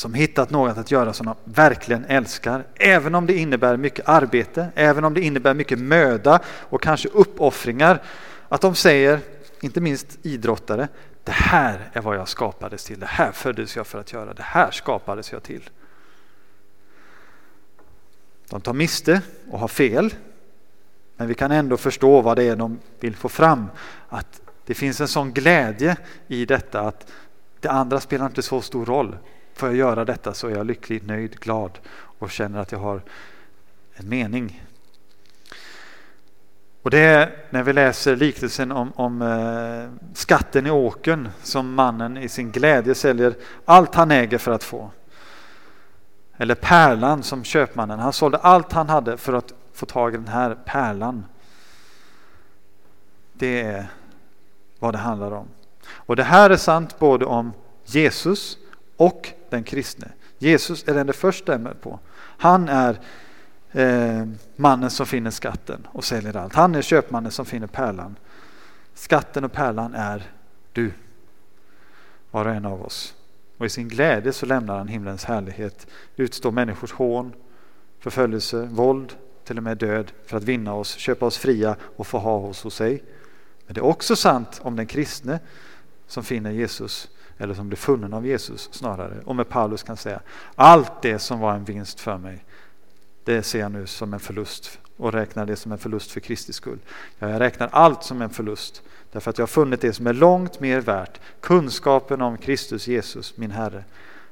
som 0.00 0.14
hittat 0.14 0.50
något 0.50 0.78
att 0.78 0.90
göra 0.90 1.12
som 1.12 1.26
de 1.26 1.34
verkligen 1.44 2.04
älskar, 2.04 2.64
även 2.74 3.14
om 3.14 3.26
det 3.26 3.34
innebär 3.34 3.76
mycket 3.76 4.08
arbete, 4.08 4.68
även 4.74 5.04
om 5.04 5.14
det 5.14 5.20
innebär 5.20 5.54
mycket 5.54 5.78
möda 5.78 6.40
och 6.46 6.82
kanske 6.82 7.08
uppoffringar, 7.08 8.02
att 8.48 8.60
de 8.60 8.74
säger, 8.74 9.20
inte 9.60 9.80
minst 9.80 10.18
idrottare, 10.22 10.88
det 11.24 11.32
här 11.32 11.90
är 11.92 12.00
vad 12.00 12.16
jag 12.16 12.28
skapades 12.28 12.84
till, 12.84 13.00
det 13.00 13.06
här 13.06 13.32
föddes 13.32 13.76
jag 13.76 13.86
för 13.86 13.98
att 14.00 14.12
göra, 14.12 14.34
det 14.34 14.42
här 14.42 14.70
skapades 14.70 15.32
jag 15.32 15.42
till. 15.42 15.70
De 18.48 18.60
tar 18.60 18.72
miste 18.72 19.22
och 19.50 19.58
har 19.58 19.68
fel, 19.68 20.14
men 21.16 21.28
vi 21.28 21.34
kan 21.34 21.50
ändå 21.50 21.76
förstå 21.76 22.20
vad 22.20 22.36
det 22.36 22.44
är 22.44 22.56
de 22.56 22.78
vill 23.00 23.16
få 23.16 23.28
fram. 23.28 23.66
Att 24.08 24.40
det 24.66 24.74
finns 24.74 25.00
en 25.00 25.08
sån 25.08 25.32
glädje 25.32 25.96
i 26.26 26.44
detta 26.44 26.80
att 26.80 27.12
det 27.60 27.68
andra 27.68 28.00
spelar 28.00 28.26
inte 28.26 28.42
så 28.42 28.60
stor 28.60 28.86
roll. 28.86 29.16
Får 29.60 29.68
jag 29.68 29.76
göra 29.76 30.04
detta 30.04 30.34
så 30.34 30.48
är 30.48 30.50
jag 30.50 30.66
lycklig, 30.66 31.06
nöjd, 31.06 31.40
glad 31.40 31.78
och 32.18 32.30
känner 32.30 32.58
att 32.58 32.72
jag 32.72 32.78
har 32.78 33.02
en 33.94 34.08
mening. 34.08 34.64
Och 36.82 36.90
det 36.90 36.98
är 36.98 37.36
när 37.50 37.62
vi 37.62 37.72
läser 37.72 38.16
liknelsen 38.16 38.72
om, 38.72 38.92
om 38.96 39.22
eh, 39.22 40.14
skatten 40.14 40.66
i 40.66 40.70
åken 40.70 41.28
som 41.42 41.74
mannen 41.74 42.16
i 42.16 42.28
sin 42.28 42.50
glädje 42.50 42.94
säljer 42.94 43.34
allt 43.64 43.94
han 43.94 44.10
äger 44.10 44.38
för 44.38 44.52
att 44.52 44.64
få. 44.64 44.90
Eller 46.36 46.54
pärlan 46.54 47.22
som 47.22 47.44
köpmannen, 47.44 47.98
han 47.98 48.12
sålde 48.12 48.38
allt 48.38 48.72
han 48.72 48.88
hade 48.88 49.16
för 49.16 49.32
att 49.32 49.52
få 49.72 49.86
tag 49.86 50.14
i 50.14 50.16
den 50.16 50.28
här 50.28 50.54
pärlan. 50.64 51.24
Det 53.32 53.60
är 53.62 53.86
vad 54.78 54.94
det 54.94 54.98
handlar 54.98 55.30
om. 55.30 55.48
Och 55.86 56.16
det 56.16 56.24
här 56.24 56.50
är 56.50 56.56
sant 56.56 56.98
både 56.98 57.24
om 57.24 57.52
Jesus 57.84 58.58
och 58.96 59.34
den 59.50 59.64
kristne. 59.64 60.08
Jesus 60.38 60.88
är 60.88 60.94
den 60.94 61.06
det 61.06 61.12
först 61.12 61.42
stämmer 61.42 61.74
på. 61.74 61.98
Han 62.16 62.68
är 62.68 62.98
eh, 63.72 64.26
mannen 64.56 64.90
som 64.90 65.06
finner 65.06 65.30
skatten 65.30 65.86
och 65.92 66.04
säljer 66.04 66.36
allt. 66.36 66.54
Han 66.54 66.74
är 66.74 66.82
köpmannen 66.82 67.32
som 67.32 67.46
finner 67.46 67.66
pärlan. 67.66 68.16
Skatten 68.94 69.44
och 69.44 69.52
pärlan 69.52 69.94
är 69.94 70.30
du, 70.72 70.92
var 72.30 72.44
och 72.44 72.54
en 72.54 72.64
av 72.64 72.82
oss. 72.82 73.14
Och 73.58 73.66
i 73.66 73.68
sin 73.68 73.88
glädje 73.88 74.32
så 74.32 74.46
lämnar 74.46 74.78
han 74.78 74.88
himlens 74.88 75.24
härlighet, 75.24 75.86
utstår 76.16 76.50
människors 76.50 76.92
hån, 76.92 77.32
förföljelse, 77.98 78.68
våld, 78.70 79.16
till 79.44 79.56
och 79.56 79.62
med 79.62 79.78
död 79.78 80.12
för 80.26 80.36
att 80.36 80.44
vinna 80.44 80.74
oss, 80.74 80.96
köpa 80.96 81.26
oss 81.26 81.38
fria 81.38 81.76
och 81.96 82.06
få 82.06 82.18
ha 82.18 82.36
oss 82.36 82.62
hos 82.62 82.74
sig. 82.74 83.02
Men 83.66 83.74
det 83.74 83.80
är 83.80 83.84
också 83.84 84.16
sant 84.16 84.60
om 84.62 84.76
den 84.76 84.86
kristne 84.86 85.38
som 86.06 86.24
finner 86.24 86.50
Jesus 86.50 87.08
eller 87.40 87.54
som 87.54 87.68
blir 87.68 87.76
funnen 87.76 88.14
av 88.14 88.26
Jesus 88.26 88.68
snarare. 88.72 89.14
Och 89.24 89.36
med 89.36 89.48
Paulus 89.48 89.82
kan 89.82 89.96
säga 89.96 90.20
allt 90.54 91.02
det 91.02 91.18
som 91.18 91.40
var 91.40 91.54
en 91.54 91.64
vinst 91.64 92.00
för 92.00 92.18
mig 92.18 92.44
det 93.24 93.42
ser 93.42 93.60
jag 93.60 93.72
nu 93.72 93.86
som 93.86 94.14
en 94.14 94.20
förlust 94.20 94.78
och 94.96 95.12
räknar 95.12 95.46
det 95.46 95.56
som 95.56 95.72
en 95.72 95.78
förlust 95.78 96.10
för 96.10 96.20
Kristi 96.20 96.52
skull. 96.52 96.78
Jag 97.18 97.40
räknar 97.40 97.68
allt 97.72 98.02
som 98.02 98.22
en 98.22 98.30
förlust 98.30 98.82
därför 99.12 99.30
att 99.30 99.38
jag 99.38 99.42
har 99.42 99.48
funnit 99.48 99.80
det 99.80 99.92
som 99.92 100.06
är 100.06 100.12
långt 100.12 100.60
mer 100.60 100.80
värt, 100.80 101.20
kunskapen 101.40 102.22
om 102.22 102.36
Kristus 102.38 102.86
Jesus, 102.86 103.36
min 103.36 103.50
Herre. 103.50 103.84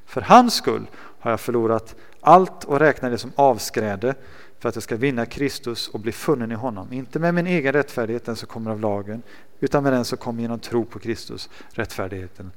För 0.06 0.20
hans 0.20 0.54
skull 0.54 0.86
har 1.20 1.30
jag 1.30 1.40
förlorat 1.40 1.94
allt 2.20 2.64
och 2.64 2.80
räknar 2.80 3.10
det 3.10 3.18
som 3.18 3.32
avskräde 3.34 4.14
för 4.58 4.68
att 4.68 4.76
jag 4.76 4.82
ska 4.82 4.96
vinna 4.96 5.26
Kristus 5.26 5.88
och 5.88 6.00
bli 6.00 6.12
funnen 6.12 6.52
i 6.52 6.54
honom. 6.54 6.92
Inte 6.92 7.18
med 7.18 7.34
min 7.34 7.46
egen 7.46 7.72
rättfärdighet, 7.72 8.24
den 8.24 8.36
som 8.36 8.48
kommer 8.48 8.70
av 8.70 8.80
lagen, 8.80 9.22
utan 9.60 9.82
med 9.82 9.92
den 9.92 10.04
som 10.04 10.18
kommer 10.18 10.42
genom 10.42 10.58
tro 10.58 10.84
på 10.84 10.98
Kristus, 10.98 11.48
rättfärdigheten 11.70 12.50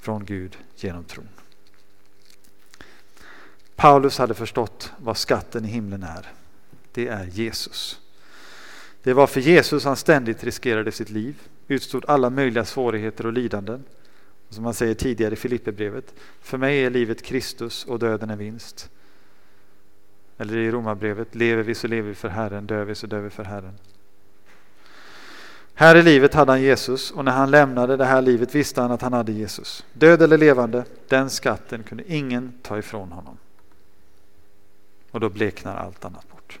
från 0.00 0.24
Gud 0.24 0.58
genom 0.76 1.04
tron. 1.04 1.28
Paulus 3.76 4.18
hade 4.18 4.34
förstått 4.34 4.92
vad 4.98 5.16
skatten 5.16 5.64
i 5.64 5.68
himlen 5.68 6.02
är. 6.02 6.26
Det 6.92 7.08
är 7.08 7.24
Jesus. 7.24 8.00
Det 9.02 9.12
var 9.12 9.26
för 9.26 9.40
Jesus 9.40 9.84
han 9.84 9.96
ständigt 9.96 10.44
riskerade 10.44 10.92
sitt 10.92 11.10
liv, 11.10 11.42
utstod 11.68 12.04
alla 12.08 12.30
möjliga 12.30 12.64
svårigheter 12.64 13.26
och 13.26 13.32
lidanden. 13.32 13.84
Som 14.50 14.64
han 14.64 14.74
säger 14.74 14.94
tidigare 14.94 15.32
i 15.32 15.36
Filipperbrevet, 15.36 16.14
för 16.40 16.58
mig 16.58 16.84
är 16.84 16.90
livet 16.90 17.22
Kristus 17.22 17.84
och 17.84 17.98
döden 17.98 18.30
är 18.30 18.36
vinst. 18.36 18.90
Eller 20.38 20.56
i 20.56 20.70
Romarbrevet, 20.70 21.34
lever 21.34 21.62
vi 21.62 21.74
så 21.74 21.86
lever 21.86 22.08
vi 22.08 22.14
för 22.14 22.28
Herren, 22.28 22.66
dör 22.66 22.84
vi 22.84 22.94
så 22.94 23.06
dör 23.06 23.20
vi 23.20 23.30
för 23.30 23.44
Herren. 23.44 23.74
Här 25.80 25.96
i 25.96 26.02
livet 26.02 26.34
hade 26.34 26.52
han 26.52 26.62
Jesus 26.62 27.10
och 27.10 27.24
när 27.24 27.32
han 27.32 27.50
lämnade 27.50 27.96
det 27.96 28.04
här 28.04 28.22
livet 28.22 28.54
visste 28.54 28.80
han 28.80 28.90
att 28.90 29.02
han 29.02 29.12
hade 29.12 29.32
Jesus. 29.32 29.84
Död 29.92 30.22
eller 30.22 30.38
levande, 30.38 30.84
den 31.08 31.30
skatten 31.30 31.82
kunde 31.82 32.12
ingen 32.12 32.52
ta 32.62 32.78
ifrån 32.78 33.12
honom. 33.12 33.38
Och 35.10 35.20
då 35.20 35.28
bleknar 35.28 35.76
allt 35.76 36.04
annat 36.04 36.30
bort. 36.30 36.58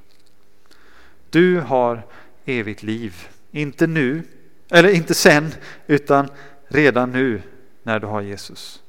Du 1.30 1.60
har 1.60 2.02
evigt 2.44 2.82
liv. 2.82 3.28
Inte 3.50 3.86
nu, 3.86 4.22
eller 4.70 4.88
inte 4.88 5.14
sen, 5.14 5.54
utan 5.86 6.28
redan 6.68 7.12
nu 7.12 7.42
när 7.82 8.00
du 8.00 8.06
har 8.06 8.20
Jesus. 8.20 8.82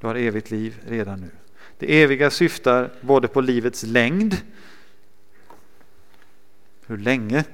Du 0.00 0.06
har 0.06 0.14
evigt 0.14 0.50
liv 0.50 0.82
redan 0.86 1.20
nu. 1.20 1.30
Det 1.78 2.02
eviga 2.02 2.30
syftar 2.30 2.90
både 3.00 3.28
på 3.28 3.40
livets 3.40 3.82
längd, 3.82 4.36
hur 6.86 6.98
länge, 6.98 7.44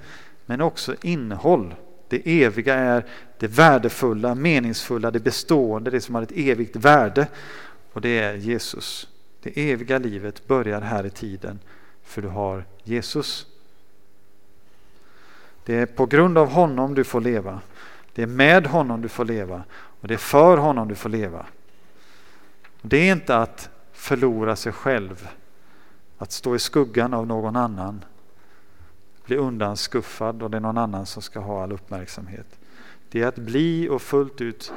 men 0.46 0.60
också 0.60 0.94
innehåll. 1.02 1.74
Det 2.10 2.42
eviga 2.44 2.74
är 2.74 3.04
det 3.38 3.46
värdefulla, 3.46 4.34
meningsfulla, 4.34 5.10
det 5.10 5.20
bestående, 5.20 5.90
det 5.90 6.00
som 6.00 6.14
har 6.14 6.22
ett 6.22 6.32
evigt 6.34 6.76
värde. 6.76 7.26
Och 7.92 8.00
det 8.00 8.18
är 8.18 8.34
Jesus. 8.34 9.08
Det 9.42 9.70
eviga 9.70 9.98
livet 9.98 10.46
börjar 10.46 10.80
här 10.80 11.06
i 11.06 11.10
tiden 11.10 11.58
för 12.02 12.22
du 12.22 12.28
har 12.28 12.64
Jesus. 12.82 13.46
Det 15.64 15.76
är 15.76 15.86
på 15.86 16.06
grund 16.06 16.38
av 16.38 16.48
honom 16.48 16.94
du 16.94 17.04
får 17.04 17.20
leva. 17.20 17.60
Det 18.14 18.22
är 18.22 18.26
med 18.26 18.66
honom 18.66 19.02
du 19.02 19.08
får 19.08 19.24
leva 19.24 19.62
och 19.72 20.08
det 20.08 20.14
är 20.14 20.18
för 20.18 20.56
honom 20.56 20.88
du 20.88 20.94
får 20.94 21.08
leva. 21.08 21.46
Det 22.82 22.96
är 22.96 23.12
inte 23.12 23.36
att 23.36 23.68
förlora 23.92 24.56
sig 24.56 24.72
själv, 24.72 25.28
att 26.18 26.32
stå 26.32 26.54
i 26.54 26.58
skuggan 26.58 27.14
av 27.14 27.26
någon 27.26 27.56
annan, 27.56 28.04
bli 29.30 29.36
undanskuffad 29.36 30.42
och 30.42 30.50
det 30.50 30.56
är 30.56 30.60
någon 30.60 30.78
annan 30.78 31.06
som 31.06 31.22
ska 31.22 31.40
ha 31.40 31.62
all 31.62 31.72
uppmärksamhet. 31.72 32.58
Det 33.08 33.22
är 33.22 33.26
att 33.26 33.36
bli 33.36 33.88
och 33.88 34.02
fullt 34.02 34.40
ut 34.40 34.72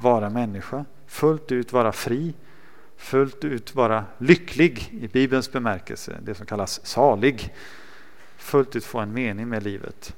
vara 0.00 0.30
människa, 0.30 0.84
fullt 1.06 1.52
ut 1.52 1.72
vara 1.72 1.92
fri, 1.92 2.34
fullt 2.96 3.44
ut 3.44 3.74
vara 3.74 4.04
lycklig 4.18 4.88
i 5.00 5.08
Bibelns 5.08 5.52
bemärkelse, 5.52 6.16
det 6.22 6.34
som 6.34 6.46
kallas 6.46 6.86
salig. 6.86 7.54
Fullt 8.36 8.76
ut 8.76 8.84
få 8.84 8.98
en 8.98 9.12
mening 9.12 9.48
med 9.48 9.62
livet. 9.62 10.16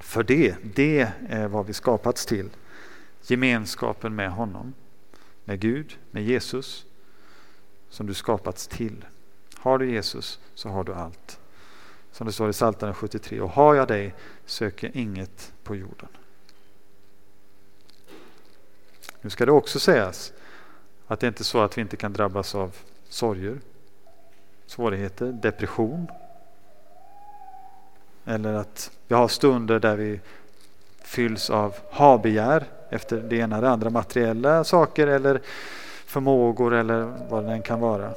För 0.00 0.22
det, 0.22 0.56
det 0.74 1.12
är 1.28 1.48
vad 1.48 1.66
vi 1.66 1.72
skapats 1.72 2.26
till. 2.26 2.50
Gemenskapen 3.22 4.14
med 4.14 4.30
honom, 4.30 4.74
med 5.44 5.60
Gud, 5.60 5.98
med 6.10 6.24
Jesus, 6.24 6.84
som 7.90 8.06
du 8.06 8.14
skapats 8.14 8.66
till. 8.66 9.04
Har 9.56 9.78
du 9.78 9.90
Jesus 9.90 10.40
så 10.54 10.68
har 10.68 10.84
du 10.84 10.94
allt. 10.94 11.38
Som 12.16 12.26
det 12.26 12.32
står 12.32 12.50
i 12.50 12.52
Psaltaren 12.52 12.94
73. 12.94 13.40
Och 13.40 13.50
har 13.50 13.74
jag 13.74 13.88
dig 13.88 14.14
söker 14.46 14.90
inget 14.94 15.52
på 15.62 15.76
jorden. 15.76 16.08
Nu 19.20 19.30
ska 19.30 19.46
det 19.46 19.52
också 19.52 19.80
sägas 19.80 20.32
att 21.06 21.20
det 21.20 21.26
inte 21.26 21.42
är 21.42 21.44
så 21.44 21.60
att 21.60 21.78
vi 21.78 21.82
inte 21.82 21.96
kan 21.96 22.12
drabbas 22.12 22.54
av 22.54 22.76
sorger, 23.08 23.60
svårigheter, 24.66 25.26
depression. 25.26 26.06
Eller 28.24 28.52
att 28.52 28.90
vi 29.08 29.14
har 29.14 29.28
stunder 29.28 29.80
där 29.80 29.96
vi 29.96 30.20
fylls 30.98 31.50
av 31.50 31.74
habegär 31.90 32.64
efter 32.90 33.16
det 33.16 33.36
ena 33.36 33.56
eller 33.56 33.68
andra 33.68 33.90
materiella 33.90 34.64
saker 34.64 35.06
eller 35.06 35.40
förmågor 36.06 36.74
eller 36.74 37.12
vad 37.28 37.44
det 37.44 37.52
än 37.52 37.62
kan 37.62 37.80
vara. 37.80 38.10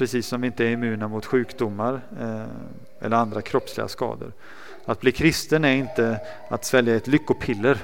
Precis 0.00 0.26
som 0.26 0.40
vi 0.40 0.46
inte 0.46 0.64
är 0.64 0.70
immuna 0.70 1.08
mot 1.08 1.26
sjukdomar 1.26 2.00
eh, 2.20 2.44
eller 3.00 3.16
andra 3.16 3.42
kroppsliga 3.42 3.88
skador. 3.88 4.32
Att 4.84 5.00
bli 5.00 5.12
kristen 5.12 5.64
är 5.64 5.74
inte 5.74 6.20
att 6.48 6.64
svälja 6.64 6.96
ett 6.96 7.06
lyckopiller. 7.06 7.78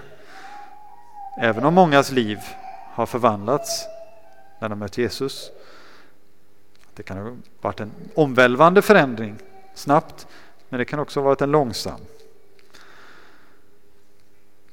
Även 1.40 1.64
om 1.64 1.74
mångas 1.74 2.12
liv 2.12 2.38
har 2.92 3.06
förvandlats 3.06 3.84
när 4.58 4.68
de 4.68 4.78
mött 4.78 4.98
Jesus. 4.98 5.50
Det 6.94 7.02
kan 7.02 7.18
ha 7.18 7.36
varit 7.60 7.80
en 7.80 7.92
omvälvande 8.14 8.82
förändring 8.82 9.36
snabbt, 9.74 10.26
men 10.68 10.78
det 10.78 10.84
kan 10.84 10.98
också 10.98 11.20
ha 11.20 11.24
varit 11.24 11.42
en 11.42 11.50
långsam. 11.50 12.00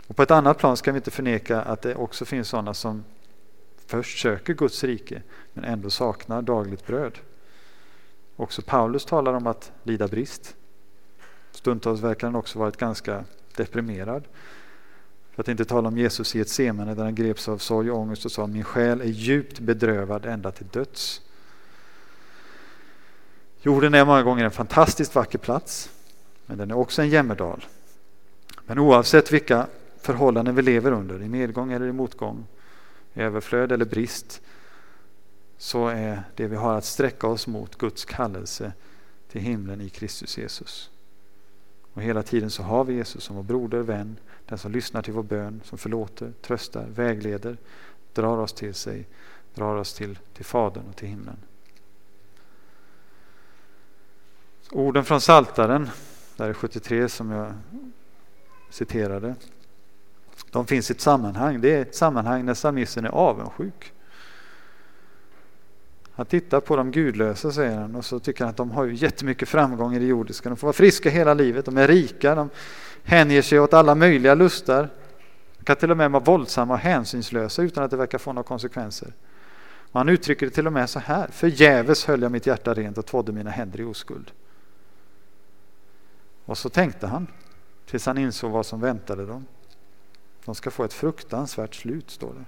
Och 0.08 0.16
på 0.16 0.24
ett 0.24 0.32
annat 0.32 0.58
plan 0.58 0.78
ska 0.78 0.92
vi 0.92 0.98
inte 0.98 1.12
förneka 1.12 1.62
att 1.62 1.82
det 1.82 1.96
också 1.96 2.26
finns 2.26 2.48
sådana 2.50 2.74
som 2.74 3.04
först 3.86 4.22
söker 4.22 4.54
Guds 4.54 4.84
rike 4.84 5.22
men 5.54 5.64
ändå 5.64 5.90
saknar 5.90 6.42
dagligt 6.42 6.88
bröd. 6.88 7.20
Också 8.36 8.62
Paulus 8.62 9.06
talar 9.06 9.34
om 9.34 9.48
att 9.48 9.72
lida 9.84 10.08
brist. 10.08 10.56
Stundtals 11.52 12.02
verkar 12.02 12.28
han 12.28 12.36
också 12.36 12.60
varit 12.60 12.78
ganska 12.78 13.24
deprimerad. 13.56 14.24
För 15.32 15.42
att 15.42 15.48
inte 15.48 15.66
tala 15.66 15.88
om 15.88 15.98
Jesus 15.98 16.36
i 16.36 16.40
ett 16.40 16.50
semane 16.50 16.96
där 16.96 17.04
han 17.04 17.16
greps 17.16 17.48
av 17.48 17.58
sorg 17.58 17.92
och 17.92 17.98
ångest 17.98 18.26
och 18.26 18.32
sa 18.32 18.48
min 18.48 18.64
själ 18.64 19.02
är 19.02 19.06
djupt 19.06 19.60
bedrövad 19.60 20.26
ända 20.26 20.52
till 20.52 20.68
döds. 20.68 21.22
Jorden 23.62 23.94
är 23.94 24.06
många 24.06 24.24
gånger 24.24 24.46
en 24.46 24.52
fantastiskt 24.52 25.16
vacker 25.16 25.38
plats, 25.38 25.90
men 26.46 26.58
den 26.58 26.72
är 26.72 26.78
också 26.78 27.02
en 27.02 27.10
jämmerdal. 27.10 27.66
Men 28.66 28.80
oavsett 28.80 29.32
vilka 29.32 29.68
förhållanden 30.02 30.56
vi 30.56 30.62
lever 30.62 30.92
under, 30.92 31.22
i 31.22 31.30
medgång 31.30 31.72
eller 31.72 31.88
i 31.88 31.92
motgång, 31.92 32.46
i 33.14 33.22
överflöd 33.22 33.72
eller 33.72 33.86
brist, 33.86 34.42
så 35.58 35.88
är 35.88 36.24
det 36.36 36.48
vi 36.48 36.56
har 36.56 36.78
att 36.78 36.86
sträcka 36.86 37.28
oss 37.28 37.48
mot 37.48 37.78
Guds 37.78 38.06
kallelse 38.06 38.74
till 39.28 39.42
himlen 39.42 39.82
i 39.82 39.90
Kristus 39.90 40.38
Jesus. 40.38 40.90
Och 41.94 42.02
hela 42.02 42.24
tiden 42.24 42.50
så 42.50 42.64
har 42.64 42.84
vi 42.84 42.94
Jesus 42.94 43.24
som 43.24 43.36
vår 43.36 43.44
broder, 43.44 43.80
vän, 43.80 44.18
den 44.46 44.58
som 44.58 44.72
lyssnar 44.72 45.02
till 45.02 45.14
vår 45.14 45.24
bön, 45.24 45.62
som 45.64 45.78
förlåter, 45.78 46.34
tröstar, 46.42 46.86
vägleder, 46.86 47.58
drar 48.14 48.38
oss 48.38 48.54
till 48.54 48.74
sig, 48.74 49.08
drar 49.54 49.76
oss 49.76 49.94
till, 49.94 50.20
till 50.34 50.46
Fadern 50.46 50.84
och 50.90 50.96
till 50.96 51.08
himlen. 51.08 51.38
Orden 54.72 55.06
från 55.06 55.22
Saltaren 55.22 55.90
där 56.38 56.50
är 56.50 56.54
73 56.54 57.10
som 57.10 57.32
jag 57.32 57.54
citerade. 58.70 59.36
De 60.52 60.68
finns 60.68 60.92
i 60.92 60.94
ett 60.94 61.02
sammanhang. 61.02 61.62
Det 61.62 61.76
är 61.76 61.82
ett 61.82 61.96
sammanhang 61.96 62.46
när 62.46 62.54
psalmisten 62.54 63.06
är 63.06 63.10
avundsjuk. 63.10 63.94
Han 66.16 66.26
tittar 66.26 66.60
på 66.60 66.76
de 66.76 66.92
gudlösa 66.92 67.52
säger 67.52 67.78
han 67.78 67.96
och 67.96 68.06
så 68.06 68.20
tycker 68.20 68.44
han 68.44 68.50
att 68.50 68.58
de 68.58 68.72
har 68.72 68.86
ju 68.86 68.94
jättemycket 68.94 69.50
framgång 69.50 69.96
i 69.96 70.00
det 70.00 70.06
jordiska. 70.06 70.50
De 70.50 70.58
får 70.58 70.68
vara 70.68 70.74
friska 70.74 71.10
hela 71.10 71.34
livet, 71.34 71.66
de 71.66 71.78
är 71.78 71.88
rika, 71.88 72.36
de 72.36 72.50
hänger 73.04 73.42
sig 73.42 73.60
åt 73.60 73.74
alla 73.74 73.96
möjliga 73.96 74.36
lustar. 74.36 74.90
De 75.58 75.64
kan 75.66 75.76
till 75.76 75.92
och 75.92 75.98
med 75.98 76.12
vara 76.12 76.24
våldsamma 76.24 76.74
och 76.74 76.80
hänsynslösa 76.80 77.62
utan 77.62 77.84
att 77.84 77.92
det 77.92 77.98
verkar 77.98 78.18
få 78.18 78.34
några 78.34 78.48
konsekvenser. 78.48 79.14
Och 79.92 80.00
han 80.00 80.10
uttrycker 80.10 80.46
det 80.46 80.52
till 80.52 80.68
och 80.68 80.74
med 80.74 80.90
så 80.90 81.00
här. 81.00 81.28
Förgäves 81.32 82.06
höll 82.06 82.22
jag 82.22 82.32
mitt 82.32 82.48
hjärta 82.48 82.74
rent 82.74 82.98
och 82.98 83.06
tvådde 83.06 83.32
mina 83.32 83.50
händer 83.50 83.82
i 83.82 83.84
oskuld. 83.84 84.32
Och 86.46 86.58
så 86.58 86.70
tänkte 86.70 87.08
han 87.08 87.28
tills 87.86 88.06
han 88.06 88.18
insåg 88.18 88.52
vad 88.52 88.66
som 88.66 88.80
väntade 88.80 89.26
dem. 89.26 89.46
De 90.46 90.56
ska 90.56 90.72
få 90.72 90.84
ett 90.84 90.94
fruktansvärt 90.94 91.76
slut, 91.76 92.12
står 92.12 92.34
det. 92.34 92.46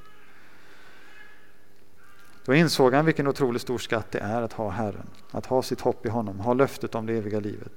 Då 2.45 2.53
insåg 2.53 2.93
han 2.93 3.05
vilken 3.05 3.27
otroligt 3.27 3.61
stor 3.61 3.77
skatt 3.77 4.11
det 4.11 4.19
är 4.19 4.41
att 4.41 4.53
ha 4.53 4.69
Herren, 4.69 5.09
att 5.31 5.45
ha 5.45 5.61
sitt 5.61 5.81
hopp 5.81 6.05
i 6.05 6.09
honom, 6.09 6.39
ha 6.39 6.53
löftet 6.53 6.95
om 6.95 7.05
det 7.05 7.13
eviga 7.13 7.39
livet. 7.39 7.71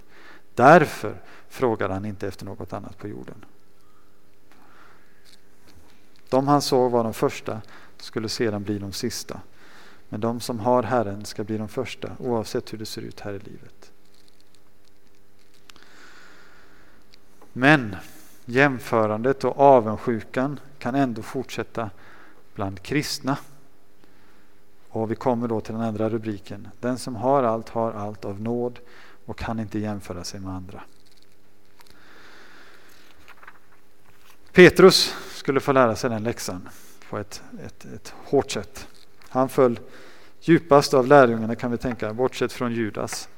Därför 0.55 1.23
frågade 1.49 1.95
han 1.95 2.05
inte 2.05 2.29
efter 2.29 2.45
något 2.45 2.73
annat 2.73 2.99
på 2.99 3.09
jorden. 3.09 3.45
De 6.29 6.49
han 6.49 6.63
såg 6.63 6.91
var 6.91 7.05
de 7.05 7.15
första 7.15 7.61
skulle 7.97 8.29
sedan 8.29 8.63
bli 8.63 8.79
de 8.79 8.93
sista. 8.93 9.41
Men 10.09 10.21
de 10.21 10.41
som 10.41 10.61
har 10.61 10.83
Herren 10.83 11.25
ska 11.25 11.45
bli 11.45 11.59
de 11.59 11.69
första 11.69 12.13
oavsett 12.19 12.73
hur 12.73 12.79
det 12.79 12.87
ser 12.87 13.03
ut 13.03 13.21
här 13.21 13.33
i 13.33 13.39
livet. 13.39 13.93
Men 17.53 17.97
jämförandet 18.45 19.45
och 19.45 19.59
avundsjukan 19.59 20.61
kan 20.79 20.95
ändå 20.95 21.23
fortsätta 21.23 21.91
bland 22.55 22.83
kristna. 22.83 23.37
Och 24.91 25.11
vi 25.11 25.15
kommer 25.15 25.49
då 25.49 25.61
till 25.61 25.75
den 25.75 25.83
andra 25.83 26.09
rubriken. 26.09 26.69
Den 26.81 26.99
som 26.99 27.17
har 27.17 27.43
allt 27.43 27.69
har 27.69 27.93
allt 27.93 28.25
av 28.25 28.41
nåd 28.41 28.79
och 29.25 29.39
kan 29.39 29.61
inte 29.61 29.79
jämföra 29.79 30.25
sig 30.25 30.41
med 30.41 30.53
andra. 30.55 30.83
Petrus 34.53 35.15
skulle 35.31 35.61
få 35.61 35.73
lära 35.73 35.97
sig 35.97 36.11
den 36.11 36.23
läxan 36.23 36.69
på 37.11 37.19
ett, 37.19 37.43
ett, 37.67 37.85
ett 37.85 38.15
hårt 38.25 38.51
sätt. 38.51 38.87
Han 39.29 39.49
föll 39.49 39.81
djupast 40.41 40.95
av 40.95 41.07
lärjungarna 41.07 41.55
kan 41.55 41.71
vi 41.71 41.79
tänka, 41.79 42.13
bortsett 42.13 42.53
från 42.53 42.73
Judas. 42.73 43.29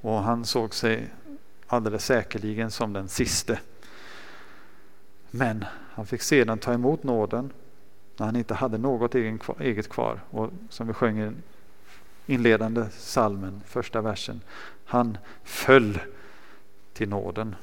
Och 0.00 0.22
han 0.22 0.44
såg 0.44 0.74
sig 0.74 1.10
alldeles 1.66 2.04
säkerligen 2.04 2.70
som 2.70 2.92
den 2.92 3.08
siste. 3.08 3.60
Men 5.30 5.64
han 5.94 6.06
fick 6.06 6.22
sedan 6.22 6.58
ta 6.58 6.72
emot 6.72 7.02
nåden 7.02 7.52
när 8.16 8.26
han 8.26 8.36
inte 8.36 8.54
hade 8.54 8.78
något 8.78 9.14
eget 9.14 9.88
kvar. 9.88 10.20
Och 10.30 10.50
som 10.68 10.86
vi 10.86 10.92
sjöng 10.92 11.18
i 11.18 11.24
den 11.24 11.42
inledande 12.26 12.84
salmen, 12.90 13.62
första 13.66 14.00
versen. 14.00 14.40
Han 14.84 15.18
föll 15.44 15.98
till 16.92 17.08
nåden. 17.08 17.54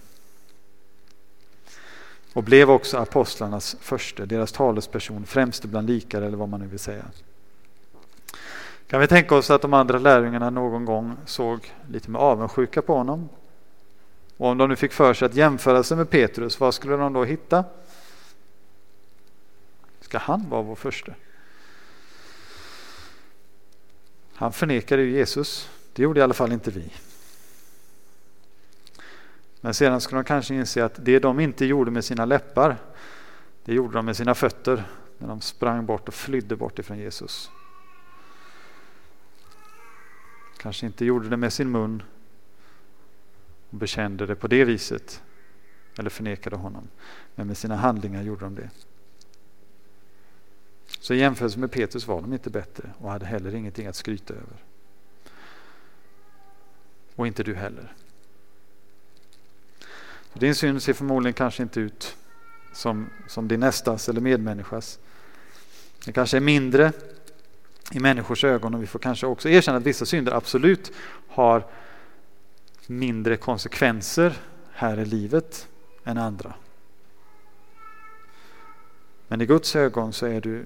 Och 2.33 2.43
blev 2.43 2.69
också 2.69 2.98
apostlarnas 2.98 3.75
första, 3.79 4.25
deras 4.25 4.51
talesperson, 4.51 5.25
främste 5.25 5.67
bland 5.67 5.88
likar 5.88 6.22
eller 6.22 6.38
vad 6.38 6.50
man 6.50 6.60
nu 6.60 6.67
vill 6.67 6.79
säga. 6.79 7.05
Kan 8.88 9.00
vi 9.00 9.07
tänka 9.07 9.36
oss 9.36 9.50
att 9.50 9.62
de 9.62 9.74
andra 9.74 10.00
lärjungarna 10.00 10.50
någon 10.50 10.86
gång 10.86 11.17
såg 11.25 11.74
lite 11.89 12.12
med 12.12 12.22
avundsjuka 12.22 12.81
på 12.81 12.95
honom? 12.95 13.29
Och 14.38 14.48
om 14.48 14.57
de 14.57 14.69
nu 14.69 14.75
fick 14.75 14.91
för 14.91 15.13
sig 15.13 15.25
att 15.25 15.36
jämföra 15.36 15.83
sig 15.83 15.98
med 15.98 16.10
Petrus, 16.10 16.60
vad 16.60 16.74
skulle 16.74 16.95
de 16.95 17.13
då 17.13 17.24
hitta? 17.24 17.63
Ska 20.13 20.20
han 20.20 20.50
vara 20.50 20.62
vår 20.62 20.75
första? 20.75 21.13
Han 24.34 24.53
förnekade 24.53 25.03
ju 25.03 25.12
Jesus. 25.12 25.70
Det 25.93 26.03
gjorde 26.03 26.20
i 26.20 26.24
alla 26.24 26.34
fall 26.34 26.51
inte 26.51 26.72
vi. 26.72 26.93
Men 29.62 29.73
sedan 29.73 30.02
skulle 30.02 30.21
de 30.21 30.26
kanske 30.26 30.56
inse 30.56 30.86
att 30.86 31.06
det 31.06 31.19
de 31.19 31.39
inte 31.39 31.65
gjorde 31.65 31.91
med 31.91 32.06
sina 32.06 32.26
läppar, 32.26 32.78
det 33.65 33.73
gjorde 33.73 33.93
de 33.93 34.06
med 34.06 34.17
sina 34.17 34.36
fötter 34.36 34.84
när 35.17 35.28
de 35.28 35.41
sprang 35.41 35.86
bort 35.86 36.08
och 36.08 36.13
flydde 36.13 36.56
bort 36.56 36.80
ifrån 36.80 36.97
Jesus. 36.97 37.52
Kanske 40.58 40.86
inte 40.86 41.06
gjorde 41.06 41.30
det 41.30 41.38
med 41.38 41.54
sin 41.54 41.71
mun 41.71 42.04
och 43.69 43.78
bekände 43.78 44.26
det 44.26 44.36
på 44.36 44.47
det 44.47 44.65
viset 44.65 45.21
eller 45.97 46.10
förnekade 46.10 46.56
honom. 46.56 46.88
Men 47.36 47.47
med 47.47 47.58
sina 47.58 47.76
handlingar 47.76 48.23
gjorde 48.23 48.45
de 48.45 48.56
det. 48.56 48.69
Så 51.04 51.13
i 51.13 51.18
jämförelse 51.18 51.60
med 51.60 51.72
Petrus 51.72 52.08
var 52.08 52.22
de 52.22 52.34
inte 52.34 52.50
bättre 52.50 52.89
och 52.98 53.12
hade 53.12 53.26
heller 53.26 53.56
ingenting 53.56 53.88
att 53.88 53.96
skryta 53.96 54.34
över. 54.34 54.63
Och 57.16 57.28
inte 57.28 57.44
du 57.44 57.56
heller. 57.56 57.94
Din 60.34 60.56
synd 60.56 60.84
ser 60.84 60.94
förmodligen 60.94 61.34
kanske 61.34 61.63
inte 61.63 61.80
ut 61.80 62.18
som, 62.74 63.10
som 63.28 63.48
din 63.48 63.60
nästas 63.60 64.10
eller 64.10 64.22
medmänniskas. 64.22 65.00
Den 66.06 66.13
kanske 66.13 66.38
är 66.38 66.42
mindre 66.42 66.92
i 67.92 68.00
människors 68.00 68.44
ögon 68.44 68.74
och 68.74 68.82
vi 68.82 68.88
får 68.88 69.00
kanske 69.00 69.28
också 69.28 69.50
erkänna 69.50 69.78
att 69.78 69.84
vissa 69.84 70.06
synder 70.06 70.32
absolut 70.32 70.92
har 71.28 71.68
mindre 72.88 73.38
konsekvenser 73.38 74.38
här 74.72 75.00
i 75.00 75.06
livet 75.06 75.68
än 76.04 76.18
andra. 76.18 76.54
Men 79.28 79.42
i 79.42 79.46
Guds 79.46 79.76
ögon 79.76 80.13
så 80.13 80.26
är 80.26 80.42
du 80.42 80.66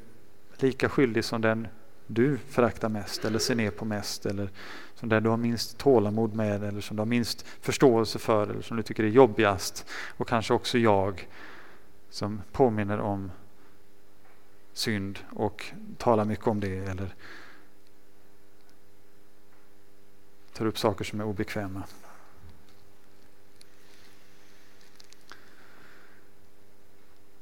lika 0.63 0.89
skyldig 0.89 1.25
som 1.25 1.41
den 1.41 1.67
du 2.07 2.37
föraktar 2.37 2.89
mest 2.89 3.25
eller 3.25 3.39
ser 3.39 3.55
ner 3.55 3.71
på 3.71 3.85
mest 3.85 4.25
eller 4.25 4.49
som 4.95 5.09
den 5.09 5.23
du 5.23 5.29
har 5.29 5.37
minst 5.37 5.77
tålamod 5.77 6.35
med 6.35 6.63
eller 6.63 6.81
som 6.81 6.97
du 6.97 7.01
har 7.01 7.05
minst 7.05 7.45
förståelse 7.61 8.19
för 8.19 8.47
eller 8.47 8.61
som 8.61 8.77
du 8.77 8.83
tycker 8.83 9.03
är 9.03 9.07
jobbigast. 9.07 9.85
Och 10.17 10.27
kanske 10.27 10.53
också 10.53 10.77
jag 10.77 11.27
som 12.09 12.41
påminner 12.51 12.99
om 12.99 13.31
synd 14.73 15.19
och 15.29 15.65
talar 15.97 16.25
mycket 16.25 16.47
om 16.47 16.59
det 16.59 16.77
eller 16.77 17.15
tar 20.53 20.65
upp 20.65 20.77
saker 20.77 21.05
som 21.05 21.19
är 21.19 21.25
obekväma. 21.25 21.83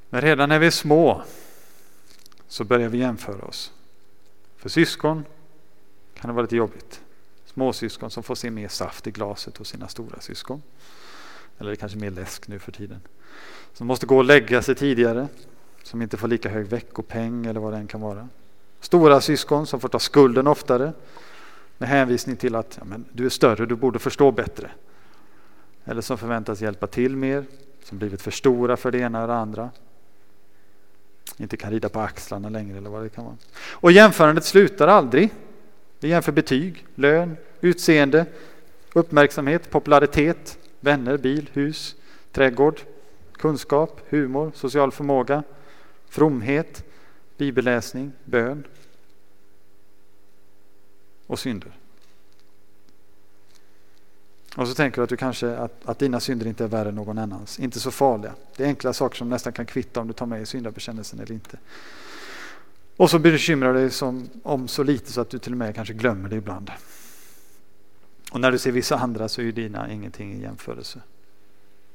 Men 0.09 0.21
redan 0.21 0.49
när 0.49 0.59
vi 0.59 0.67
är 0.67 0.71
små 0.71 1.23
så 2.47 2.63
börjar 2.63 2.89
vi 2.89 2.97
jämföra 2.97 3.45
oss. 3.45 3.71
För 4.57 4.69
syskon 4.69 5.25
kan 6.13 6.27
det 6.29 6.33
vara 6.33 6.41
lite 6.41 6.55
jobbigt. 6.55 7.01
Småsyskon 7.45 8.11
som 8.11 8.23
får 8.23 8.35
se 8.35 8.51
mer 8.51 8.67
saft 8.67 9.07
i 9.07 9.11
glaset 9.11 9.57
hos 9.57 9.67
sina 9.69 9.87
stora 9.87 10.19
syskon. 10.19 10.61
Eller 11.57 11.75
kanske 11.75 11.97
mer 11.97 12.11
läsk 12.11 12.47
nu 12.47 12.59
för 12.59 12.71
tiden. 12.71 13.01
Som 13.73 13.87
måste 13.87 14.05
gå 14.05 14.17
och 14.17 14.25
lägga 14.25 14.61
sig 14.61 14.75
tidigare. 14.75 15.27
Som 15.83 16.01
inte 16.01 16.17
får 16.17 16.27
lika 16.27 16.49
hög 16.49 16.67
veckopeng 16.67 17.45
eller 17.45 17.59
vad 17.59 17.73
det 17.73 17.77
än 17.77 17.87
kan 17.87 18.01
vara. 18.01 18.29
Stora 18.79 19.21
syskon 19.21 19.67
som 19.67 19.79
får 19.79 19.89
ta 19.89 19.99
skulden 19.99 20.47
oftare. 20.47 20.93
Med 21.77 21.89
hänvisning 21.89 22.35
till 22.35 22.55
att 22.55 22.75
ja, 22.79 22.85
men, 22.85 23.05
du 23.11 23.25
är 23.25 23.29
större, 23.29 23.65
du 23.65 23.75
borde 23.75 23.99
förstå 23.99 24.31
bättre. 24.31 24.71
Eller 25.85 26.01
som 26.01 26.17
förväntas 26.17 26.61
hjälpa 26.61 26.87
till 26.87 27.15
mer. 27.15 27.45
Som 27.83 27.97
blivit 27.97 28.21
för 28.21 28.31
stora 28.31 28.77
för 28.77 28.91
det 28.91 28.99
ena 28.99 29.23
eller 29.23 29.33
andra 29.33 29.69
inte 31.37 31.57
kan 31.57 31.71
rida 31.71 31.89
på 31.89 31.99
axlarna 31.99 32.49
längre 32.49 32.77
eller 32.77 32.89
vad 32.89 33.03
det 33.03 33.09
kan 33.09 33.25
vara. 33.25 33.35
Och 33.71 33.91
jämförandet 33.91 34.45
slutar 34.45 34.87
aldrig. 34.87 35.29
Vi 35.99 36.07
jämför 36.07 36.31
betyg, 36.31 36.85
lön, 36.95 37.37
utseende, 37.61 38.25
uppmärksamhet, 38.93 39.69
popularitet, 39.69 40.57
vänner, 40.79 41.17
bil, 41.17 41.49
hus, 41.53 41.95
trädgård, 42.31 42.81
kunskap, 43.33 44.01
humor, 44.09 44.51
social 44.55 44.91
förmåga, 44.91 45.43
fromhet, 46.09 46.83
bibelläsning, 47.37 48.11
bön 48.23 48.67
och 51.27 51.39
synder. 51.39 51.71
Och 54.55 54.67
så 54.67 54.73
tänker 54.73 54.97
du 54.97 55.03
att, 55.03 55.09
du 55.09 55.17
kanske, 55.17 55.57
att, 55.57 55.85
att 55.85 55.99
dina 55.99 56.19
synder 56.19 56.47
inte 56.47 56.63
är 56.63 56.67
värre 56.67 56.89
än 56.89 56.95
någon 56.95 57.17
annans. 57.17 57.59
Inte 57.59 57.79
så 57.79 57.91
farliga. 57.91 58.33
Det 58.57 58.63
är 58.63 58.67
enkla 58.67 58.93
saker 58.93 59.17
som 59.17 59.29
nästan 59.29 59.53
kan 59.53 59.65
kvitta 59.65 60.01
om 60.01 60.07
du 60.07 60.13
tar 60.13 60.25
med 60.25 60.41
i 60.41 60.45
syndabekännelsen 60.45 61.19
eller 61.19 61.31
inte. 61.31 61.57
Och 62.97 63.09
så 63.09 63.19
bekymrar 63.19 63.73
du 63.73 63.79
dig 63.79 63.91
som, 63.91 64.29
om 64.43 64.67
så 64.67 64.83
lite 64.83 65.11
så 65.11 65.21
att 65.21 65.29
du 65.29 65.39
till 65.39 65.51
och 65.51 65.57
med 65.57 65.75
kanske 65.75 65.93
glömmer 65.93 66.29
det 66.29 66.35
ibland. 66.35 66.71
Och 68.31 68.39
när 68.41 68.51
du 68.51 68.57
ser 68.57 68.71
vissa 68.71 68.97
andra 68.97 69.29
så 69.29 69.41
är 69.41 69.45
ju 69.45 69.51
dina 69.51 69.91
ingenting 69.91 70.33
i 70.33 70.41
jämförelse. 70.41 71.01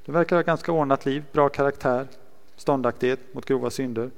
Du 0.05 0.12
verkar 0.12 0.37
ha 0.37 0.42
ganska 0.42 0.73
ordnat 0.73 1.07
liv, 1.07 1.25
bra 1.33 1.49
karaktär, 1.49 2.09
ståndaktighet 2.57 3.35
mot 3.35 3.46
grova 3.46 3.70
synder. 3.70 4.11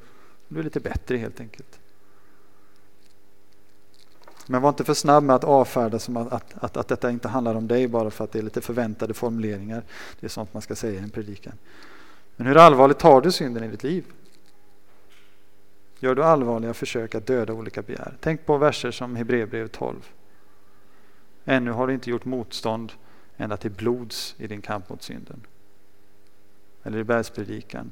Du 0.48 0.60
är 0.60 0.64
lite 0.64 0.80
bättre 0.80 1.16
helt 1.16 1.40
enkelt. 1.40 1.78
Men 4.52 4.62
var 4.62 4.68
inte 4.68 4.84
för 4.84 4.94
snabb 4.94 5.24
med 5.24 5.36
att 5.36 5.44
avfärda 5.44 5.98
som 5.98 6.16
att, 6.16 6.32
att, 6.32 6.54
att, 6.54 6.76
att 6.76 6.88
detta 6.88 7.10
inte 7.10 7.28
handlar 7.28 7.54
om 7.54 7.68
dig 7.68 7.88
bara 7.88 8.10
för 8.10 8.24
att 8.24 8.32
det 8.32 8.38
är 8.38 8.42
lite 8.42 8.60
förväntade 8.60 9.14
formuleringar. 9.14 9.82
Det 10.20 10.26
är 10.26 10.30
sånt 10.30 10.54
man 10.54 10.62
ska 10.62 10.74
säga 10.74 11.00
i 11.00 11.02
en 11.02 11.10
predikan. 11.10 11.52
Men 12.36 12.46
hur 12.46 12.56
allvarligt 12.56 12.98
tar 12.98 13.20
du 13.20 13.32
synden 13.32 13.64
i 13.64 13.68
ditt 13.68 13.82
liv? 13.82 14.04
Gör 15.98 16.14
du 16.14 16.24
allvarliga 16.24 16.74
försök 16.74 17.14
att 17.14 17.26
döda 17.26 17.52
olika 17.52 17.82
begär? 17.82 18.16
Tänk 18.20 18.46
på 18.46 18.58
verser 18.58 18.90
som 18.90 19.16
Hebreerbrevet 19.16 19.72
12. 19.72 19.96
Ännu 21.44 21.70
har 21.70 21.86
du 21.86 21.94
inte 21.94 22.10
gjort 22.10 22.24
motstånd 22.24 22.92
ända 23.36 23.56
till 23.56 23.70
blods 23.70 24.34
i 24.38 24.46
din 24.46 24.62
kamp 24.62 24.88
mot 24.88 25.02
synden. 25.02 25.46
Eller 26.82 26.98
i 26.98 27.04
bergspredikan. 27.04 27.90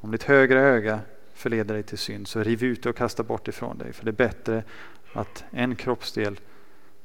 Om 0.00 0.10
ditt 0.10 0.22
högra 0.22 0.60
öga 0.60 1.00
förleder 1.34 1.74
dig 1.74 1.82
till 1.82 1.98
synd 1.98 2.28
så 2.28 2.42
riv 2.42 2.64
ut 2.64 2.82
det 2.82 2.90
och 2.90 2.96
kasta 2.96 3.22
bort 3.22 3.48
ifrån 3.48 3.78
dig. 3.78 3.92
För 3.92 4.04
det 4.04 4.10
är 4.10 4.12
bättre 4.12 4.64
att 5.16 5.44
en 5.50 5.76
kroppsdel 5.76 6.40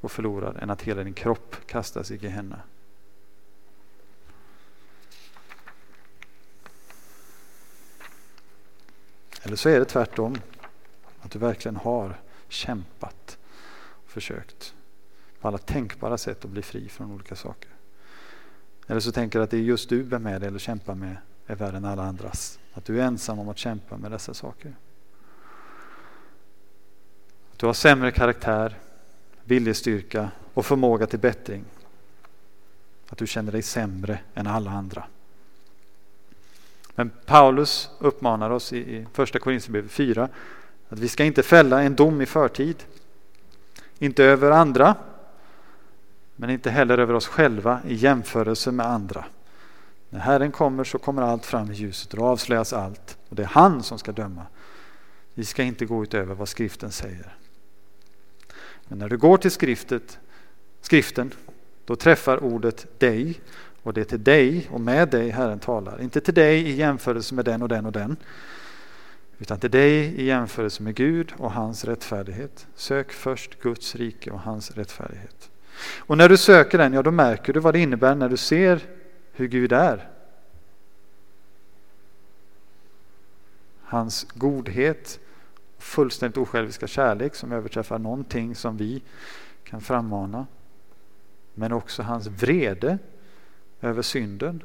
går 0.02 0.10
förlorad 0.10 0.58
än 0.58 0.70
att 0.70 0.82
hela 0.82 1.04
din 1.04 1.14
kropp 1.14 1.56
kastas 1.66 2.12
i 2.12 2.16
Gehenna. 2.16 2.60
Eller 9.44 9.56
så 9.56 9.70
är 9.70 9.80
det 9.80 9.86
tvärtom. 9.86 10.38
Att 11.22 11.32
du 11.32 11.40
verkligen 11.40 11.76
har 11.76 12.20
kämpat 12.48 13.38
och 14.06 14.10
försökt 14.10 14.74
på 15.40 15.48
alla 15.48 15.58
tänkbara 15.58 16.18
sätt 16.18 16.46
att 16.46 16.52
bli 16.52 16.62
fri 16.62 16.90
från 16.90 17.12
olika 17.12 17.36
saker. 17.36 17.72
Eller 18.88 19.00
så 19.00 19.12
tänker 19.12 19.40
du 19.40 19.44
att 19.44 19.52
det 19.52 19.58
är 19.58 19.62
just 19.62 19.90
du 19.90 20.04
bär 20.04 20.20
med 20.20 20.42
dig 20.42 20.48
eller 20.48 20.60
kämpar 20.60 20.96
med 20.96 21.18
är 21.48 21.56
värre 21.56 21.78
än 21.78 21.86
alla 21.86 22.04
andras. 22.04 22.60
Att 22.74 22.86
du 22.86 23.02
är 23.02 23.06
ensam 23.06 23.40
om 23.40 23.50
att 23.50 23.58
kämpa 23.58 23.98
med 23.98 24.12
dessa 24.12 24.34
saker. 24.34 24.76
Du 27.62 27.68
har 27.68 27.74
sämre 27.74 28.12
karaktär, 28.12 28.78
viljestyrka 29.44 30.32
och 30.54 30.66
förmåga 30.66 31.08
till 31.08 31.20
bättring. 31.20 31.66
Att 33.10 33.18
du 33.18 33.28
känner 33.28 33.52
dig 33.52 33.62
sämre 33.62 34.20
än 34.34 34.48
alla 34.48 34.72
andra. 34.72 35.04
Men 36.96 37.12
Paulus 37.26 37.90
uppmanar 38.00 38.50
oss 38.50 38.74
i 38.74 39.08
första 39.14 39.40
Korinthierbrevet 39.40 39.92
4 39.92 40.30
att 40.90 41.00
vi 41.00 41.08
ska 41.08 41.24
inte 41.24 41.44
fälla 41.44 41.82
en 41.82 41.96
dom 41.96 42.22
i 42.22 42.26
förtid. 42.26 42.84
Inte 44.00 44.24
över 44.24 44.52
andra, 44.52 44.96
men 46.36 46.50
inte 46.50 46.72
heller 46.72 46.98
över 46.98 47.14
oss 47.14 47.28
själva 47.28 47.82
i 47.88 47.94
jämförelse 47.94 48.72
med 48.72 48.86
andra. 48.86 49.26
När 50.10 50.20
Herren 50.20 50.52
kommer 50.52 50.84
så 50.84 50.98
kommer 50.98 51.22
allt 51.22 51.46
fram 51.46 51.72
i 51.72 51.74
ljuset 51.74 52.14
och 52.14 52.20
då 52.20 52.26
avslöjas 52.26 52.74
allt. 52.74 53.18
Och 53.30 53.36
det 53.36 53.44
är 53.44 53.48
han 53.48 53.84
som 53.84 54.00
ska 54.00 54.12
döma. 54.12 54.46
Vi 55.34 55.46
ska 55.46 55.64
inte 55.64 55.86
gå 55.86 56.04
utöver 56.04 56.36
vad 56.36 56.50
skriften 56.50 56.92
säger. 56.92 57.38
Men 58.92 59.00
när 59.00 59.10
du 59.10 59.18
går 59.18 59.38
till 59.38 59.52
skriftet, 59.52 60.20
skriften, 60.82 61.34
då 61.86 61.96
träffar 61.96 62.44
ordet 62.44 63.00
dig 63.00 63.42
och 63.84 63.94
det 63.94 64.02
är 64.02 64.06
till 64.06 64.24
dig 64.24 64.68
och 64.72 64.82
med 64.82 65.10
dig 65.10 65.30
Herren 65.30 65.60
talar. 65.60 66.02
Inte 66.02 66.22
till 66.22 66.34
dig 66.34 66.70
i 66.70 66.76
jämförelse 66.76 67.36
med 67.36 67.46
den 67.46 67.62
och 67.62 67.70
den 67.70 67.86
och 67.86 67.92
den. 67.92 68.18
Utan 69.40 69.60
till 69.60 69.72
dig 69.72 69.94
i 69.96 70.26
jämförelse 70.26 70.84
med 70.84 70.96
Gud 70.96 71.34
och 71.38 71.52
hans 71.52 71.86
rättfärdighet. 71.86 72.68
Sök 72.76 73.12
först 73.12 73.62
Guds 73.62 73.96
rike 73.96 74.32
och 74.32 74.40
hans 74.40 74.72
rättfärdighet. 74.72 75.50
Och 75.98 76.18
när 76.18 76.30
du 76.30 76.38
söker 76.38 76.78
den, 76.78 76.94
ja 76.94 77.04
då 77.04 77.12
märker 77.12 77.54
du 77.54 77.60
vad 77.60 77.74
det 77.74 77.80
innebär 77.80 78.16
när 78.16 78.30
du 78.30 78.38
ser 78.38 78.82
hur 79.32 79.48
Gud 79.48 79.72
är. 79.72 80.10
Hans 83.84 84.28
godhet, 84.34 85.20
fullständigt 85.82 86.38
osjälviska 86.38 86.88
kärlek 86.88 87.36
som 87.36 87.52
överträffar 87.52 88.00
någonting 88.00 88.56
som 88.56 88.78
vi 88.78 89.02
kan 89.64 89.82
frammana. 89.82 90.48
Men 91.54 91.72
också 91.72 92.04
hans 92.04 92.28
vrede 92.28 92.98
över 93.82 94.02
synden, 94.02 94.64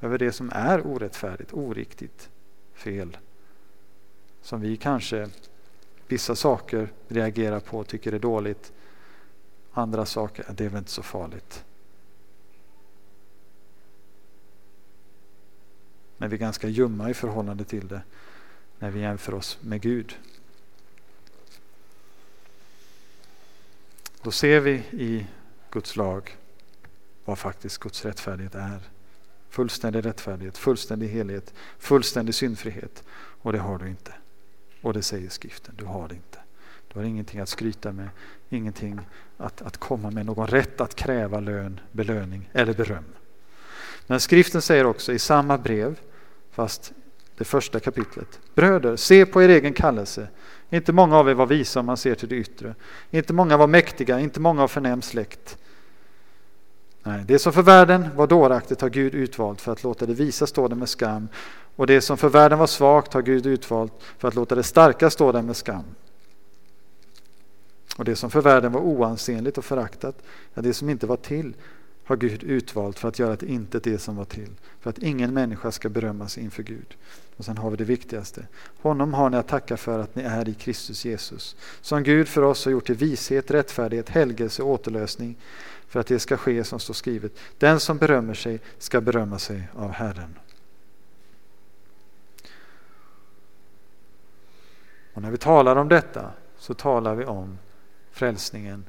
över 0.00 0.18
det 0.18 0.32
som 0.32 0.50
är 0.54 0.86
orättfärdigt, 0.86 1.52
oriktigt, 1.52 2.30
fel. 2.74 3.16
Som 4.42 4.60
vi 4.60 4.76
kanske 4.76 5.28
vissa 6.08 6.34
saker 6.34 6.88
reagerar 7.08 7.60
på 7.60 7.78
och 7.78 7.86
tycker 7.86 8.12
är 8.12 8.18
dåligt. 8.18 8.72
Andra 9.72 10.06
saker, 10.06 10.44
det 10.54 10.64
är 10.64 10.68
väl 10.68 10.78
inte 10.78 10.90
så 10.90 11.02
farligt. 11.02 11.64
Men 16.16 16.30
vi 16.30 16.36
är 16.36 16.40
ganska 16.40 16.68
ljumma 16.68 17.10
i 17.10 17.14
förhållande 17.14 17.64
till 17.64 17.88
det 17.88 18.02
när 18.80 18.90
vi 18.90 19.00
jämför 19.00 19.34
oss 19.34 19.58
med 19.60 19.80
Gud. 19.80 20.16
Då 24.22 24.30
ser 24.30 24.60
vi 24.60 24.72
i 24.90 25.26
Guds 25.70 25.96
lag 25.96 26.36
vad 27.24 27.38
faktiskt 27.38 27.78
Guds 27.78 28.04
rättfärdighet 28.04 28.54
är. 28.54 28.80
Fullständig 29.48 30.06
rättfärdighet, 30.06 30.58
fullständig 30.58 31.08
helhet, 31.08 31.54
fullständig 31.78 32.34
syndfrihet. 32.34 33.04
Och 33.42 33.52
det 33.52 33.58
har 33.58 33.78
du 33.78 33.88
inte. 33.88 34.12
Och 34.80 34.92
det 34.92 35.02
säger 35.02 35.28
skriften, 35.28 35.74
du 35.78 35.84
har 35.84 36.08
det 36.08 36.14
inte. 36.14 36.38
Du 36.88 36.98
har 36.98 37.06
ingenting 37.06 37.40
att 37.40 37.48
skryta 37.48 37.92
med, 37.92 38.08
ingenting 38.48 39.00
att, 39.36 39.62
att 39.62 39.76
komma 39.76 40.10
med, 40.10 40.26
någon 40.26 40.46
rätt 40.46 40.80
att 40.80 40.94
kräva 40.94 41.40
lön, 41.40 41.80
belöning 41.92 42.50
eller 42.52 42.74
beröm. 42.74 43.04
Men 44.06 44.20
skriften 44.20 44.62
säger 44.62 44.86
också 44.86 45.12
i 45.12 45.18
samma 45.18 45.58
brev, 45.58 46.00
fast 46.50 46.92
det 47.40 47.44
första 47.44 47.80
kapitlet. 47.80 48.40
Bröder, 48.54 48.96
se 48.96 49.26
på 49.26 49.42
er 49.42 49.48
egen 49.48 49.72
kallelse. 49.72 50.28
Inte 50.70 50.92
många 50.92 51.18
av 51.18 51.28
er 51.28 51.34
var 51.34 51.46
visa 51.46 51.80
om 51.80 51.86
man 51.86 51.96
ser 51.96 52.14
till 52.14 52.28
det 52.28 52.36
yttre. 52.36 52.74
Inte 53.10 53.32
många 53.32 53.56
var 53.56 53.66
mäktiga, 53.66 54.20
inte 54.20 54.40
många 54.40 54.62
av 54.62 54.68
förnäm 54.68 55.02
släkt. 55.02 55.58
Nej, 57.02 57.24
det 57.26 57.38
som 57.38 57.52
för 57.52 57.62
världen 57.62 58.08
var 58.16 58.26
dåraktigt 58.26 58.80
har 58.80 58.88
Gud 58.88 59.14
utvalt 59.14 59.60
för 59.60 59.72
att 59.72 59.82
låta 59.82 60.06
det 60.06 60.14
visa 60.14 60.46
stå 60.46 60.68
där 60.68 60.76
med 60.76 60.88
skam. 60.88 61.28
Och 61.76 61.86
det 61.86 62.00
som 62.00 62.16
för 62.16 62.28
världen 62.28 62.58
var 62.58 62.66
svagt 62.66 63.12
har 63.12 63.22
Gud 63.22 63.46
utvalt 63.46 63.92
för 64.18 64.28
att 64.28 64.34
låta 64.34 64.54
det 64.54 64.62
starka 64.62 65.10
stå 65.10 65.32
där 65.32 65.42
med 65.42 65.56
skam. 65.56 65.84
Och 67.96 68.04
det 68.04 68.16
som 68.16 68.30
för 68.30 68.40
världen 68.40 68.72
var 68.72 68.80
oansenligt 68.80 69.58
och 69.58 69.64
föraktat, 69.64 70.22
ja, 70.54 70.62
det 70.62 70.74
som 70.74 70.90
inte 70.90 71.06
var 71.06 71.16
till, 71.16 71.54
har 72.10 72.16
Gud 72.16 72.42
utvalt 72.42 72.98
för 72.98 73.08
att 73.08 73.18
göra 73.18 73.36
till 73.36 73.48
intet 73.48 73.84
det 73.84 73.98
som 73.98 74.16
var 74.16 74.24
till. 74.24 74.50
För 74.80 74.90
att 74.90 74.98
ingen 74.98 75.34
människa 75.34 75.72
ska 75.72 75.88
berömmas 75.88 76.38
inför 76.38 76.62
Gud. 76.62 76.96
Och 77.36 77.44
sen 77.44 77.58
har 77.58 77.70
vi 77.70 77.76
det 77.76 77.84
viktigaste. 77.84 78.46
Honom 78.80 79.14
har 79.14 79.30
ni 79.30 79.36
att 79.36 79.48
tacka 79.48 79.76
för 79.76 79.98
att 79.98 80.14
ni 80.14 80.22
är 80.22 80.48
i 80.48 80.54
Kristus 80.54 81.04
Jesus. 81.04 81.56
Som 81.80 82.02
Gud 82.02 82.28
för 82.28 82.42
oss 82.42 82.64
har 82.64 82.72
gjort 82.72 82.86
till 82.86 82.94
vishet, 82.94 83.50
rättfärdighet, 83.50 84.08
helgelse 84.08 84.62
och 84.62 84.70
återlösning 84.70 85.36
för 85.88 86.00
att 86.00 86.06
det 86.06 86.18
ska 86.18 86.36
ske 86.36 86.64
som 86.64 86.80
står 86.80 86.94
skrivet. 86.94 87.32
Den 87.58 87.80
som 87.80 87.98
berömmer 87.98 88.34
sig 88.34 88.60
ska 88.78 89.00
berömma 89.00 89.38
sig 89.38 89.68
av 89.74 89.90
Herren. 89.90 90.38
Och 95.14 95.22
när 95.22 95.30
vi 95.30 95.38
talar 95.38 95.76
om 95.76 95.88
detta 95.88 96.30
så 96.58 96.74
talar 96.74 97.14
vi 97.14 97.24
om 97.24 97.58
frälsningen. 98.10 98.84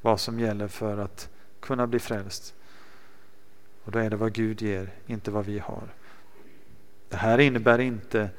Vad 0.00 0.20
som 0.20 0.40
gäller 0.40 0.68
för 0.68 0.98
att 0.98 1.28
kunna 1.60 1.86
bli 1.86 1.98
frälst. 1.98 2.54
Och 3.84 3.92
då 3.92 3.98
är 3.98 4.10
det 4.10 4.16
vad 4.16 4.32
Gud 4.32 4.62
ger, 4.62 4.94
inte 5.06 5.30
vad 5.30 5.44
vi 5.44 5.58
har. 5.58 5.94
Det 7.08 7.16
här 7.16 7.38
innebär 7.38 7.78
inte 7.78 8.30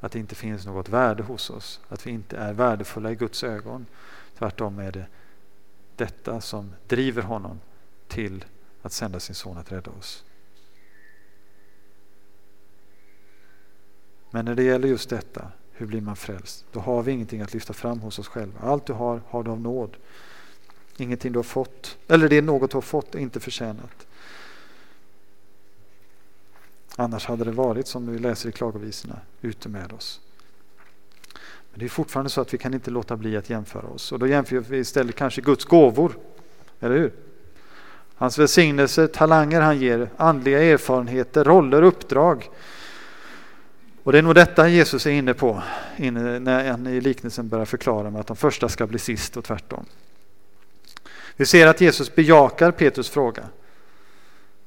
att 0.00 0.12
det 0.12 0.18
inte 0.18 0.34
finns 0.34 0.66
något 0.66 0.88
värde 0.88 1.22
hos 1.22 1.50
oss, 1.50 1.80
att 1.88 2.06
vi 2.06 2.10
inte 2.10 2.36
är 2.36 2.52
värdefulla 2.52 3.10
i 3.10 3.14
Guds 3.14 3.44
ögon. 3.44 3.86
Tvärtom 4.38 4.78
är 4.78 4.92
det 4.92 5.06
detta 5.96 6.40
som 6.40 6.72
driver 6.86 7.22
honom 7.22 7.60
till 8.08 8.44
att 8.82 8.92
sända 8.92 9.20
sin 9.20 9.34
son 9.34 9.58
att 9.58 9.72
rädda 9.72 9.90
oss. 9.90 10.24
Men 14.30 14.44
när 14.44 14.54
det 14.54 14.62
gäller 14.62 14.88
just 14.88 15.10
detta, 15.10 15.50
hur 15.72 15.86
blir 15.86 16.00
man 16.00 16.16
frälst? 16.16 16.64
Då 16.72 16.80
har 16.80 17.02
vi 17.02 17.12
ingenting 17.12 17.40
att 17.40 17.54
lyfta 17.54 17.72
fram 17.72 18.00
hos 18.00 18.18
oss 18.18 18.28
själva. 18.28 18.60
Allt 18.60 18.86
du 18.86 18.92
har, 18.92 19.22
har 19.28 19.42
du 19.42 19.50
av 19.50 19.60
nåd. 19.60 19.96
Ingenting 20.96 21.32
du 21.32 21.38
har 21.38 21.44
fått, 21.44 21.98
eller 22.08 22.28
det 22.28 22.36
är 22.36 22.42
något 22.42 22.70
du 22.70 22.76
har 22.76 22.82
fått 22.82 23.14
och 23.14 23.20
inte 23.20 23.40
förtjänat. 23.40 24.06
Annars 26.96 27.26
hade 27.26 27.44
det 27.44 27.50
varit 27.50 27.86
som 27.86 28.12
vi 28.12 28.18
läser 28.18 28.48
i 28.48 28.52
klagovisorna, 28.52 29.20
ute 29.40 29.68
med 29.68 29.92
oss. 29.92 30.20
Men 31.70 31.80
det 31.80 31.84
är 31.84 31.88
fortfarande 31.88 32.30
så 32.30 32.40
att 32.40 32.54
vi 32.54 32.58
kan 32.58 32.74
inte 32.74 32.90
låta 32.90 33.16
bli 33.16 33.36
att 33.36 33.50
jämföra 33.50 33.86
oss. 33.86 34.12
Och 34.12 34.18
då 34.18 34.26
jämför 34.26 34.56
vi 34.56 34.78
istället 34.78 35.14
kanske 35.14 35.40
Guds 35.40 35.64
gåvor. 35.64 36.18
Eller 36.80 36.96
hur? 36.96 37.12
Hans 38.14 38.38
välsignelser, 38.38 39.06
talanger 39.06 39.60
han 39.60 39.78
ger, 39.78 40.08
andliga 40.16 40.62
erfarenheter, 40.62 41.44
roller, 41.44 41.82
uppdrag. 41.82 42.50
Och 44.02 44.12
det 44.12 44.18
är 44.18 44.22
nog 44.22 44.34
detta 44.34 44.68
Jesus 44.68 45.06
är 45.06 45.10
inne 45.10 45.34
på 45.34 45.62
när 45.96 46.70
han 46.70 46.86
i 46.86 47.00
liknelsen 47.00 47.48
börjar 47.48 47.64
förklara 47.64 48.10
med 48.10 48.20
att 48.20 48.26
de 48.26 48.36
första 48.36 48.68
ska 48.68 48.86
bli 48.86 48.98
sist 48.98 49.36
och 49.36 49.44
tvärtom. 49.44 49.84
Vi 51.36 51.46
ser 51.46 51.66
att 51.66 51.80
Jesus 51.80 52.14
bejakar 52.14 52.70
Petrus 52.70 53.10
fråga. 53.10 53.48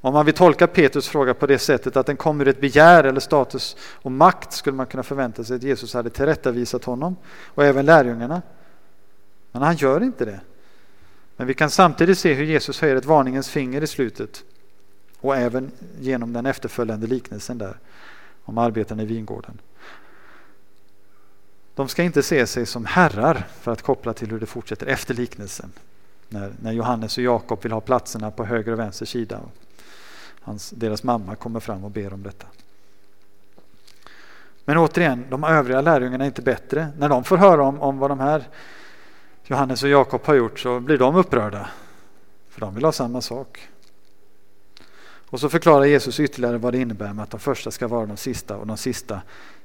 Om 0.02 0.14
man 0.14 0.26
vill 0.26 0.36
tolka 0.36 0.68
Petrus 0.68 1.08
fråga 1.08 1.34
på 1.34 1.48
det 1.48 1.60
sättet 1.60 1.98
att 1.98 2.06
den 2.06 2.18
kommer 2.18 2.46
ur 2.46 2.50
ett 2.50 2.62
begär 2.62 3.04
eller 3.04 3.20
status 3.20 3.78
och 3.82 4.12
makt 4.12 4.54
skulle 4.54 4.76
man 4.76 4.86
kunna 4.86 5.04
förvänta 5.04 5.44
sig 5.44 5.56
att 5.56 5.64
Jesus 5.64 5.94
hade 5.94 6.10
tillrättavisat 6.10 6.84
honom 6.84 7.16
och 7.46 7.66
även 7.66 7.86
lärjungarna. 7.86 8.42
Men 9.52 9.62
han 9.62 9.76
gör 9.76 10.04
inte 10.04 10.26
det. 10.26 10.40
Men 11.38 11.48
vi 11.48 11.54
kan 11.54 11.70
samtidigt 11.70 12.20
se 12.20 12.34
hur 12.34 12.44
Jesus 12.44 12.82
höjer 12.82 12.96
ett 12.96 13.06
varningens 13.06 13.50
finger 13.50 13.82
i 13.82 13.88
slutet 13.88 14.44
och 15.20 15.38
även 15.38 15.72
genom 16.00 16.34
den 16.34 16.46
efterföljande 16.46 17.08
liknelsen 17.08 17.58
där 17.58 17.78
om 18.44 18.58
arbetarna 18.58 19.04
i 19.04 19.06
vingården. 19.06 19.62
De 21.76 21.88
ska 21.88 22.04
inte 22.04 22.24
se 22.24 22.48
sig 22.48 22.66
som 22.66 22.86
herrar 22.86 23.48
för 23.62 23.72
att 23.72 23.82
koppla 23.82 24.14
till 24.14 24.32
hur 24.32 24.40
det 24.40 24.46
fortsätter 24.46 24.88
efter 24.88 25.14
liknelsen. 25.14 25.72
När, 26.30 26.54
när 26.62 26.72
Johannes 26.72 27.18
och 27.18 27.24
Jakob 27.24 27.64
vill 27.64 27.72
ha 27.72 27.82
platserna 27.82 28.32
på 28.32 28.46
höger 28.46 28.72
och 28.72 28.80
vänster 28.80 29.06
sida. 29.06 29.40
Hans, 30.42 30.70
deras 30.70 31.04
mamma 31.04 31.36
kommer 31.36 31.60
fram 31.60 31.84
och 31.84 31.92
ber 31.92 32.14
om 32.14 32.24
detta. 32.24 32.46
Men 34.66 34.78
återigen, 34.78 35.26
de 35.30 35.44
övriga 35.44 35.82
lärjungarna 35.82 36.24
är 36.24 36.28
inte 36.28 36.42
bättre. 36.42 36.88
När 36.98 37.10
de 37.10 37.24
får 37.24 37.38
höra 37.38 37.64
om, 37.64 37.82
om 37.82 37.98
vad 37.98 38.12
de 38.12 38.20
här 38.20 38.44
Johannes 39.44 39.84
och 39.84 39.90
Jakob 39.90 40.22
har 40.26 40.34
gjort 40.34 40.60
så 40.60 40.80
blir 40.80 40.98
de 40.98 41.16
upprörda. 41.16 41.70
För 42.50 42.62
de 42.62 42.76
vill 42.76 42.86
ha 42.86 42.92
samma 42.92 43.22
sak. 43.22 43.70
Och 45.30 45.40
så 45.40 45.50
förklarar 45.50 45.86
Jesus 45.86 46.20
ytterligare 46.20 46.58
vad 46.58 46.74
det 46.74 46.80
innebär 46.80 47.14
med 47.14 47.24
att 47.24 47.30
de 47.30 47.40
första 47.40 47.72
ska 47.72 47.88
vara 47.88 48.06
de 48.06 48.18
sista 48.18 48.58
och 48.58 48.68
de 48.68 48.78
sista 48.78 49.22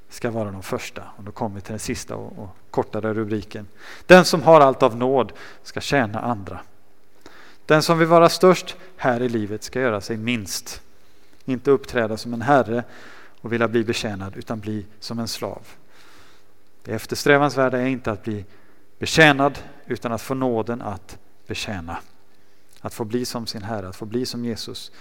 ska 0.09 0.31
vara 0.31 0.51
de 0.51 0.63
första. 0.63 1.03
Och 1.17 1.23
då 1.23 1.31
kommer 1.31 1.55
vi 1.55 1.61
till 1.61 1.71
den 1.71 1.79
sista 1.79 2.15
och, 2.15 2.39
och 2.39 2.49
kortare 2.71 3.13
rubriken. 3.13 3.67
Den 4.05 4.25
som 4.25 4.43
har 4.43 4.61
allt 4.61 4.83
av 4.83 4.97
nåd 4.97 5.33
ska 5.63 5.81
tjäna 5.81 6.19
andra. 6.19 6.59
Den 7.65 7.83
som 7.83 7.99
vill 7.99 8.07
vara 8.07 8.29
störst 8.29 8.75
här 8.97 9.21
i 9.21 9.29
livet 9.29 9.63
ska 9.63 9.81
göra 9.81 10.01
sig 10.01 10.17
minst. 10.17 10.81
Inte 11.45 11.71
uppträda 11.71 12.17
som 12.17 12.33
en 12.33 12.41
herre 12.41 12.83
och 13.41 13.53
vilja 13.53 13.67
bli 13.67 13.83
betjänad 13.83 14.37
utan 14.37 14.59
bli 14.59 14.85
som 14.99 15.19
en 15.19 15.27
slav. 15.27 15.61
Det 16.83 16.91
eftersträvansvärda 16.91 17.81
är 17.81 17.85
inte 17.85 18.11
att 18.11 18.23
bli 18.23 18.45
betjänad 18.99 19.59
utan 19.85 20.11
att 20.11 20.21
få 20.21 20.33
nåden 20.33 20.81
att 20.81 21.17
betjäna. 21.47 21.97
Att 22.81 22.93
få 22.93 23.03
bli 23.03 23.25
som 23.25 23.47
sin 23.47 23.63
Herre, 23.63 23.87
att 23.87 23.95
få 23.95 24.05
bli 24.05 24.25
som 24.25 24.45
Jesus 24.45 24.91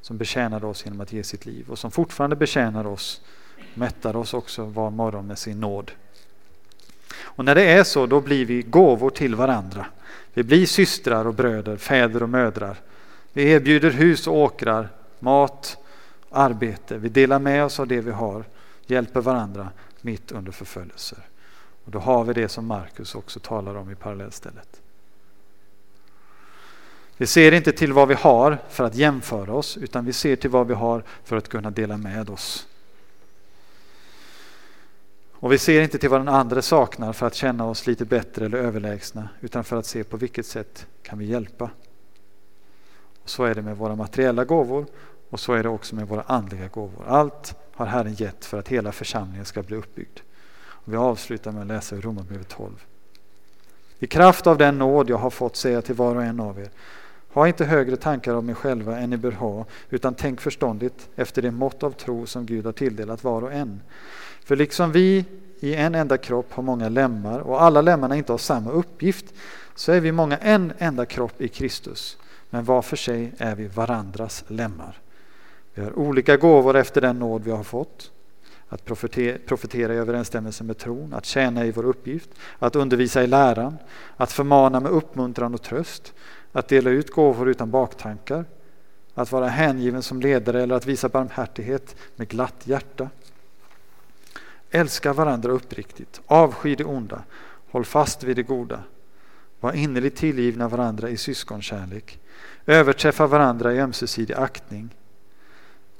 som 0.00 0.18
betjänade 0.18 0.66
oss 0.66 0.84
genom 0.84 1.00
att 1.00 1.12
ge 1.12 1.24
sitt 1.24 1.46
liv 1.46 1.70
och 1.70 1.78
som 1.78 1.90
fortfarande 1.90 2.36
betjänar 2.36 2.86
oss, 2.86 3.20
mättar 3.74 4.16
oss 4.16 4.34
också 4.34 4.64
var 4.64 4.90
morgon 4.90 5.26
med 5.26 5.38
sin 5.38 5.60
nåd. 5.60 5.92
Och 7.16 7.44
när 7.44 7.54
det 7.54 7.62
är 7.62 7.84
så, 7.84 8.06
då 8.06 8.20
blir 8.20 8.44
vi 8.44 8.62
gåvor 8.62 9.10
till 9.10 9.34
varandra. 9.34 9.86
Vi 10.34 10.42
blir 10.42 10.66
systrar 10.66 11.26
och 11.26 11.34
bröder, 11.34 11.76
fäder 11.76 12.22
och 12.22 12.28
mödrar. 12.28 12.76
Vi 13.32 13.50
erbjuder 13.50 13.90
hus 13.90 14.26
och 14.26 14.36
åkrar, 14.36 14.88
mat, 15.18 15.76
arbete. 16.30 16.98
Vi 16.98 17.08
delar 17.08 17.38
med 17.38 17.64
oss 17.64 17.80
av 17.80 17.86
det 17.86 18.00
vi 18.00 18.10
har, 18.10 18.44
hjälper 18.86 19.20
varandra 19.20 19.68
mitt 20.00 20.32
under 20.32 20.52
förföljelser. 20.52 21.18
Och 21.84 21.90
då 21.90 21.98
har 21.98 22.24
vi 22.24 22.32
det 22.32 22.48
som 22.48 22.66
Markus 22.66 23.14
också 23.14 23.40
talar 23.40 23.74
om 23.74 23.90
i 23.90 23.94
parallellstället. 23.94 24.80
Vi 27.16 27.26
ser 27.26 27.52
inte 27.52 27.72
till 27.72 27.92
vad 27.92 28.08
vi 28.08 28.14
har 28.14 28.58
för 28.68 28.84
att 28.84 28.94
jämföra 28.94 29.52
oss 29.52 29.76
utan 29.76 30.04
vi 30.04 30.12
ser 30.12 30.36
till 30.36 30.50
vad 30.50 30.66
vi 30.66 30.74
har 30.74 31.02
för 31.24 31.36
att 31.36 31.48
kunna 31.48 31.70
dela 31.70 31.96
med 31.96 32.30
oss. 32.30 32.66
Och 35.44 35.52
vi 35.52 35.58
ser 35.58 35.82
inte 35.82 35.98
till 35.98 36.08
vad 36.08 36.20
den 36.20 36.28
andra 36.28 36.62
saknar 36.62 37.12
för 37.12 37.26
att 37.26 37.34
känna 37.34 37.66
oss 37.66 37.86
lite 37.86 38.04
bättre 38.04 38.46
eller 38.46 38.58
överlägsna 38.58 39.28
utan 39.40 39.64
för 39.64 39.76
att 39.76 39.86
se 39.86 40.04
på 40.04 40.16
vilket 40.16 40.46
sätt 40.46 40.86
kan 41.02 41.18
vi 41.18 41.24
hjälpa. 41.24 41.70
Och 43.22 43.30
så 43.30 43.44
är 43.44 43.54
det 43.54 43.62
med 43.62 43.76
våra 43.76 43.96
materiella 43.96 44.44
gåvor 44.44 44.86
och 45.30 45.40
så 45.40 45.52
är 45.52 45.62
det 45.62 45.68
också 45.68 45.94
med 45.94 46.08
våra 46.08 46.22
andliga 46.22 46.68
gåvor. 46.68 47.04
Allt 47.06 47.54
har 47.72 47.86
Herren 47.86 48.14
gett 48.14 48.44
för 48.44 48.58
att 48.58 48.68
hela 48.68 48.92
församlingen 48.92 49.44
ska 49.44 49.62
bli 49.62 49.76
uppbyggd. 49.76 50.20
Och 50.56 50.92
vi 50.92 50.96
avslutar 50.96 51.52
med 51.52 51.62
att 51.62 51.68
läsa 51.68 51.96
ur 51.96 52.02
Romarbrevet 52.02 52.48
12. 52.48 52.84
I 53.98 54.06
kraft 54.06 54.46
av 54.46 54.58
den 54.58 54.78
nåd 54.78 55.10
jag 55.10 55.18
har 55.18 55.30
fått 55.30 55.56
säga 55.56 55.82
till 55.82 55.94
var 55.94 56.16
och 56.16 56.24
en 56.24 56.40
av 56.40 56.58
er 56.58 56.70
ha 57.34 57.48
inte 57.48 57.64
högre 57.64 57.96
tankar 57.96 58.34
om 58.34 58.50
er 58.50 58.54
själva 58.54 58.98
än 58.98 59.10
ni 59.10 59.16
bör 59.16 59.32
ha, 59.32 59.64
utan 59.90 60.14
tänk 60.14 60.40
förståndigt 60.40 61.08
efter 61.16 61.42
det 61.42 61.50
mått 61.50 61.82
av 61.82 61.90
tro 61.90 62.26
som 62.26 62.46
Gud 62.46 62.64
har 62.64 62.72
tilldelat 62.72 63.24
var 63.24 63.42
och 63.42 63.52
en. 63.52 63.80
För 64.44 64.56
liksom 64.56 64.92
vi 64.92 65.24
i 65.60 65.74
en 65.74 65.94
enda 65.94 66.18
kropp 66.18 66.52
har 66.52 66.62
många 66.62 66.88
lemmar 66.88 67.40
och 67.40 67.62
alla 67.62 67.80
lemmarna 67.80 68.16
inte 68.16 68.32
har 68.32 68.38
samma 68.38 68.70
uppgift, 68.70 69.34
så 69.74 69.92
är 69.92 70.00
vi 70.00 70.12
många 70.12 70.36
en 70.36 70.72
enda 70.78 71.06
kropp 71.06 71.40
i 71.40 71.48
Kristus, 71.48 72.18
men 72.50 72.64
var 72.64 72.82
för 72.82 72.96
sig 72.96 73.32
är 73.38 73.54
vi 73.54 73.66
varandras 73.66 74.44
lemmar. 74.48 74.98
Vi 75.74 75.82
har 75.82 75.98
olika 75.98 76.36
gåvor 76.36 76.76
efter 76.76 77.00
den 77.00 77.18
nåd 77.18 77.44
vi 77.44 77.50
har 77.50 77.64
fått. 77.64 78.10
Att 78.68 78.84
profetera 79.46 79.94
i 79.94 79.96
överensstämmelse 79.96 80.64
med 80.64 80.78
tron, 80.78 81.14
att 81.14 81.26
tjäna 81.26 81.64
i 81.64 81.70
vår 81.70 81.84
uppgift, 81.84 82.30
att 82.58 82.76
undervisa 82.76 83.22
i 83.22 83.26
läran, 83.26 83.76
att 84.16 84.32
förmana 84.32 84.80
med 84.80 84.92
uppmuntran 84.92 85.54
och 85.54 85.62
tröst, 85.62 86.12
att 86.54 86.68
dela 86.68 86.90
ut 86.90 87.10
gåvor 87.10 87.48
utan 87.48 87.70
baktankar, 87.70 88.44
att 89.14 89.32
vara 89.32 89.48
hängiven 89.48 90.02
som 90.02 90.20
ledare 90.20 90.62
eller 90.62 90.74
att 90.74 90.86
visa 90.86 91.08
barmhärtighet 91.08 91.96
med 92.16 92.28
glatt 92.28 92.54
hjärta. 92.64 93.08
Älska 94.70 95.12
varandra 95.12 95.52
uppriktigt, 95.52 96.20
avsky 96.26 96.74
det 96.74 96.84
onda, 96.84 97.22
håll 97.70 97.84
fast 97.84 98.22
vid 98.22 98.36
det 98.36 98.42
goda. 98.42 98.82
Var 99.60 99.72
innerligt 99.72 100.16
tillgivna 100.16 100.68
varandra 100.68 101.08
i 101.08 101.16
syskonkärlek. 101.16 102.18
Överträffa 102.66 103.26
varandra 103.26 103.74
i 103.74 103.80
ömsesidig 103.80 104.34
aktning. 104.34 104.94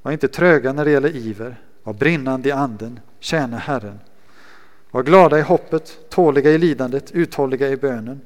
Var 0.02 0.12
inte 0.12 0.28
tröga 0.28 0.72
när 0.72 0.84
det 0.84 0.90
gäller 0.90 1.16
iver, 1.16 1.60
var 1.82 1.92
brinnande 1.92 2.48
i 2.48 2.52
anden, 2.52 3.00
tjäna 3.20 3.56
Herren. 3.56 4.00
Var 4.90 5.02
glada 5.02 5.38
i 5.38 5.42
hoppet, 5.42 6.10
tåliga 6.10 6.50
i 6.50 6.58
lidandet, 6.58 7.12
uthålliga 7.12 7.68
i 7.68 7.76
bönen. 7.76 8.20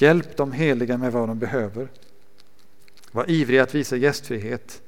Hjälp 0.00 0.36
de 0.36 0.52
heliga 0.52 0.98
med 0.98 1.12
vad 1.12 1.28
de 1.28 1.38
behöver. 1.38 1.88
Var 3.12 3.30
ivriga 3.30 3.62
att 3.62 3.74
visa 3.74 3.96
gästfrihet. 3.96 4.82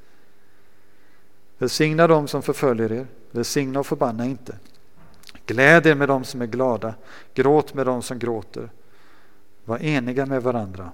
Välsigna 1.59 2.07
dem 2.07 2.29
som 2.29 2.43
förföljer 2.43 2.93
er, 2.93 3.07
välsigna 3.31 3.81
och 3.81 3.87
förbanna 3.87 4.25
inte. 4.25 4.59
Gläd 5.47 5.87
er 5.87 5.95
med 5.95 6.09
dem 6.09 6.25
som 6.25 6.43
är 6.43 6.47
glada, 6.47 6.95
gråt 7.35 7.75
med 7.75 7.87
dem 7.87 8.03
som 8.03 8.19
gråter. 8.19 8.71
Var 9.65 9.79
eniga 9.79 10.27
med 10.27 10.43
varandra. 10.43 10.93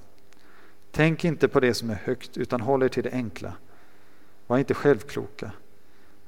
Tänk 0.90 1.24
inte 1.24 1.48
på 1.48 1.60
det 1.60 1.74
som 1.74 1.90
är 1.90 1.94
högt, 2.04 2.36
utan 2.36 2.60
håll 2.60 2.82
er 2.82 2.88
till 2.88 3.02
det 3.02 3.12
enkla. 3.12 3.52
Var 4.46 4.58
inte 4.58 4.74
självkloka. 4.74 5.50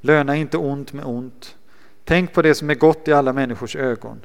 Löna 0.00 0.36
inte 0.36 0.56
ont 0.56 0.92
med 0.92 1.04
ont. 1.04 1.56
Tänk 2.04 2.32
på 2.32 2.42
det 2.42 2.54
som 2.54 2.70
är 2.70 2.74
gott 2.74 3.08
i 3.08 3.12
alla 3.12 3.32
människors 3.32 3.76
ögon. 3.76 4.20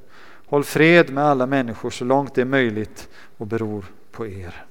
Håll 0.46 0.64
fred 0.64 1.10
med 1.10 1.24
alla 1.24 1.46
människor 1.46 1.90
så 1.90 2.06
långt 2.06 2.36
det 2.36 2.42
är 2.42 2.46
möjligt 2.46 3.10
och 3.38 3.48
beror 3.48 3.86
på 4.12 4.28
er. 4.28 4.66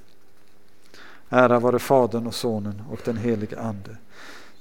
Ära 1.28 1.58
vare 1.58 1.78
Fadern 1.78 2.26
och 2.26 2.34
Sonen 2.34 2.82
och 2.90 3.00
den 3.04 3.16
helige 3.16 3.60
Ande, 3.60 3.96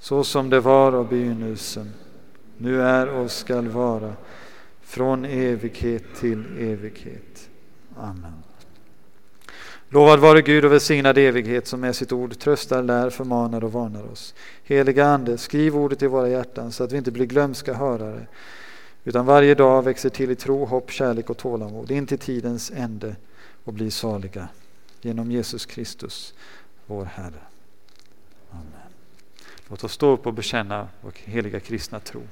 så 0.00 0.24
som 0.24 0.50
det 0.50 0.60
var 0.60 0.92
av 0.92 1.08
begynnelsen, 1.08 1.92
nu 2.58 2.82
är 2.82 3.08
och 3.08 3.30
skall 3.30 3.68
vara, 3.68 4.12
från 4.80 5.24
evighet 5.24 6.04
till 6.20 6.44
evighet. 6.58 7.48
Amen. 7.96 8.42
Lovad 9.88 10.20
vare 10.20 10.42
Gud 10.42 10.64
och 10.64 10.72
välsignad 10.72 11.18
evighet 11.18 11.66
som 11.66 11.80
med 11.80 11.96
sitt 11.96 12.12
ord 12.12 12.38
tröstar, 12.38 12.82
lär, 12.82 13.10
förmanar 13.10 13.64
och 13.64 13.72
varnar 13.72 14.12
oss. 14.12 14.34
Heliga 14.64 15.06
Ande, 15.06 15.38
skriv 15.38 15.76
ordet 15.76 16.02
i 16.02 16.06
våra 16.06 16.28
hjärtan 16.28 16.72
så 16.72 16.84
att 16.84 16.92
vi 16.92 16.96
inte 16.96 17.10
blir 17.10 17.26
glömska 17.26 17.74
hörare 17.74 18.26
utan 19.04 19.26
varje 19.26 19.54
dag 19.54 19.82
växer 19.82 20.08
till 20.08 20.30
i 20.30 20.34
tro, 20.34 20.64
hopp, 20.64 20.90
kärlek 20.90 21.30
och 21.30 21.36
tålamod 21.36 21.90
in 21.90 22.06
till 22.06 22.18
tidens 22.18 22.70
ände 22.74 23.16
och 23.64 23.72
blir 23.72 23.90
saliga 23.90 24.48
genom 25.00 25.30
Jesus 25.30 25.66
Kristus, 25.66 26.34
vår 26.86 27.04
Herre. 27.04 27.42
Amen. 28.50 28.92
Låt 29.68 29.84
oss 29.84 29.92
stå 29.92 30.10
upp 30.10 30.26
och 30.26 30.34
bekänna 30.34 30.88
vår 31.00 31.12
heliga 31.14 31.60
kristna 31.60 32.00
tro. 32.00 32.22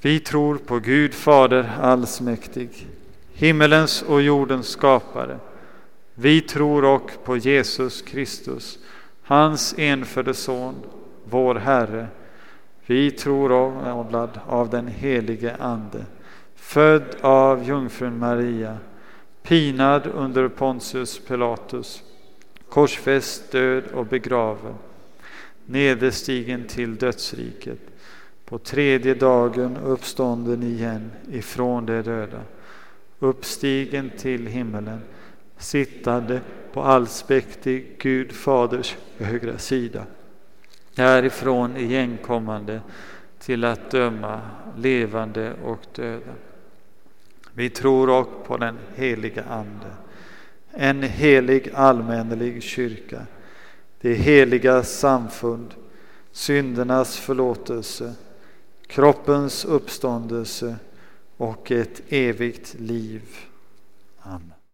Vi 0.00 0.20
tror 0.20 0.58
på 0.58 0.78
Gud 0.78 1.14
Fader 1.14 1.76
allsmäktig, 1.80 2.86
himmelens 3.32 4.02
och 4.02 4.22
jordens 4.22 4.68
skapare. 4.68 5.38
Vi 6.14 6.40
tror 6.40 6.84
och 6.84 7.10
på 7.24 7.36
Jesus 7.36 8.02
Kristus, 8.02 8.78
hans 9.22 9.74
enfödde 9.78 10.34
Son, 10.34 10.74
vår 11.24 11.54
Herre, 11.54 12.08
vi 12.86 13.10
tror 13.10 13.52
avlad 13.52 14.40
av 14.46 14.70
den 14.70 14.88
helige 14.88 15.56
Ande, 15.56 16.04
född 16.54 17.16
av 17.20 17.64
jungfrun 17.64 18.18
Maria, 18.18 18.78
pinad 19.42 20.06
under 20.14 20.48
Pontius 20.48 21.18
Pilatus, 21.18 22.02
korsfäst, 22.68 23.52
död 23.52 23.84
och 23.94 24.06
begraven, 24.06 24.74
nederstigen 25.66 26.66
till 26.66 26.96
dödsriket, 26.96 27.78
på 28.44 28.58
tredje 28.58 29.14
dagen 29.14 29.76
uppstånden 29.76 30.62
igen 30.62 31.10
ifrån 31.32 31.86
de 31.86 32.02
döda, 32.02 32.40
uppstigen 33.18 34.10
till 34.18 34.46
himmelen, 34.46 35.00
sittande 35.58 36.40
på 36.72 36.82
allsmäktig 36.82 37.96
Gud 37.98 38.32
Faders 38.32 38.96
högra 39.18 39.58
sida. 39.58 40.04
Därifrån 40.96 41.76
igenkommande 41.76 42.80
till 43.38 43.64
att 43.64 43.90
döma 43.90 44.40
levande 44.76 45.54
och 45.64 45.80
döda. 45.94 46.32
Vi 47.52 47.70
tror 47.70 48.10
också 48.10 48.34
på 48.46 48.56
den 48.56 48.78
heliga 48.94 49.44
Ande, 49.44 49.90
en 50.70 51.02
helig 51.02 51.70
allmännelig 51.74 52.62
kyrka, 52.62 53.26
det 54.00 54.14
heliga 54.14 54.82
samfund, 54.82 55.74
syndernas 56.32 57.16
förlåtelse, 57.16 58.14
kroppens 58.86 59.64
uppståndelse 59.64 60.76
och 61.36 61.70
ett 61.70 62.02
evigt 62.08 62.74
liv. 62.78 63.22
Amen. 64.20 64.55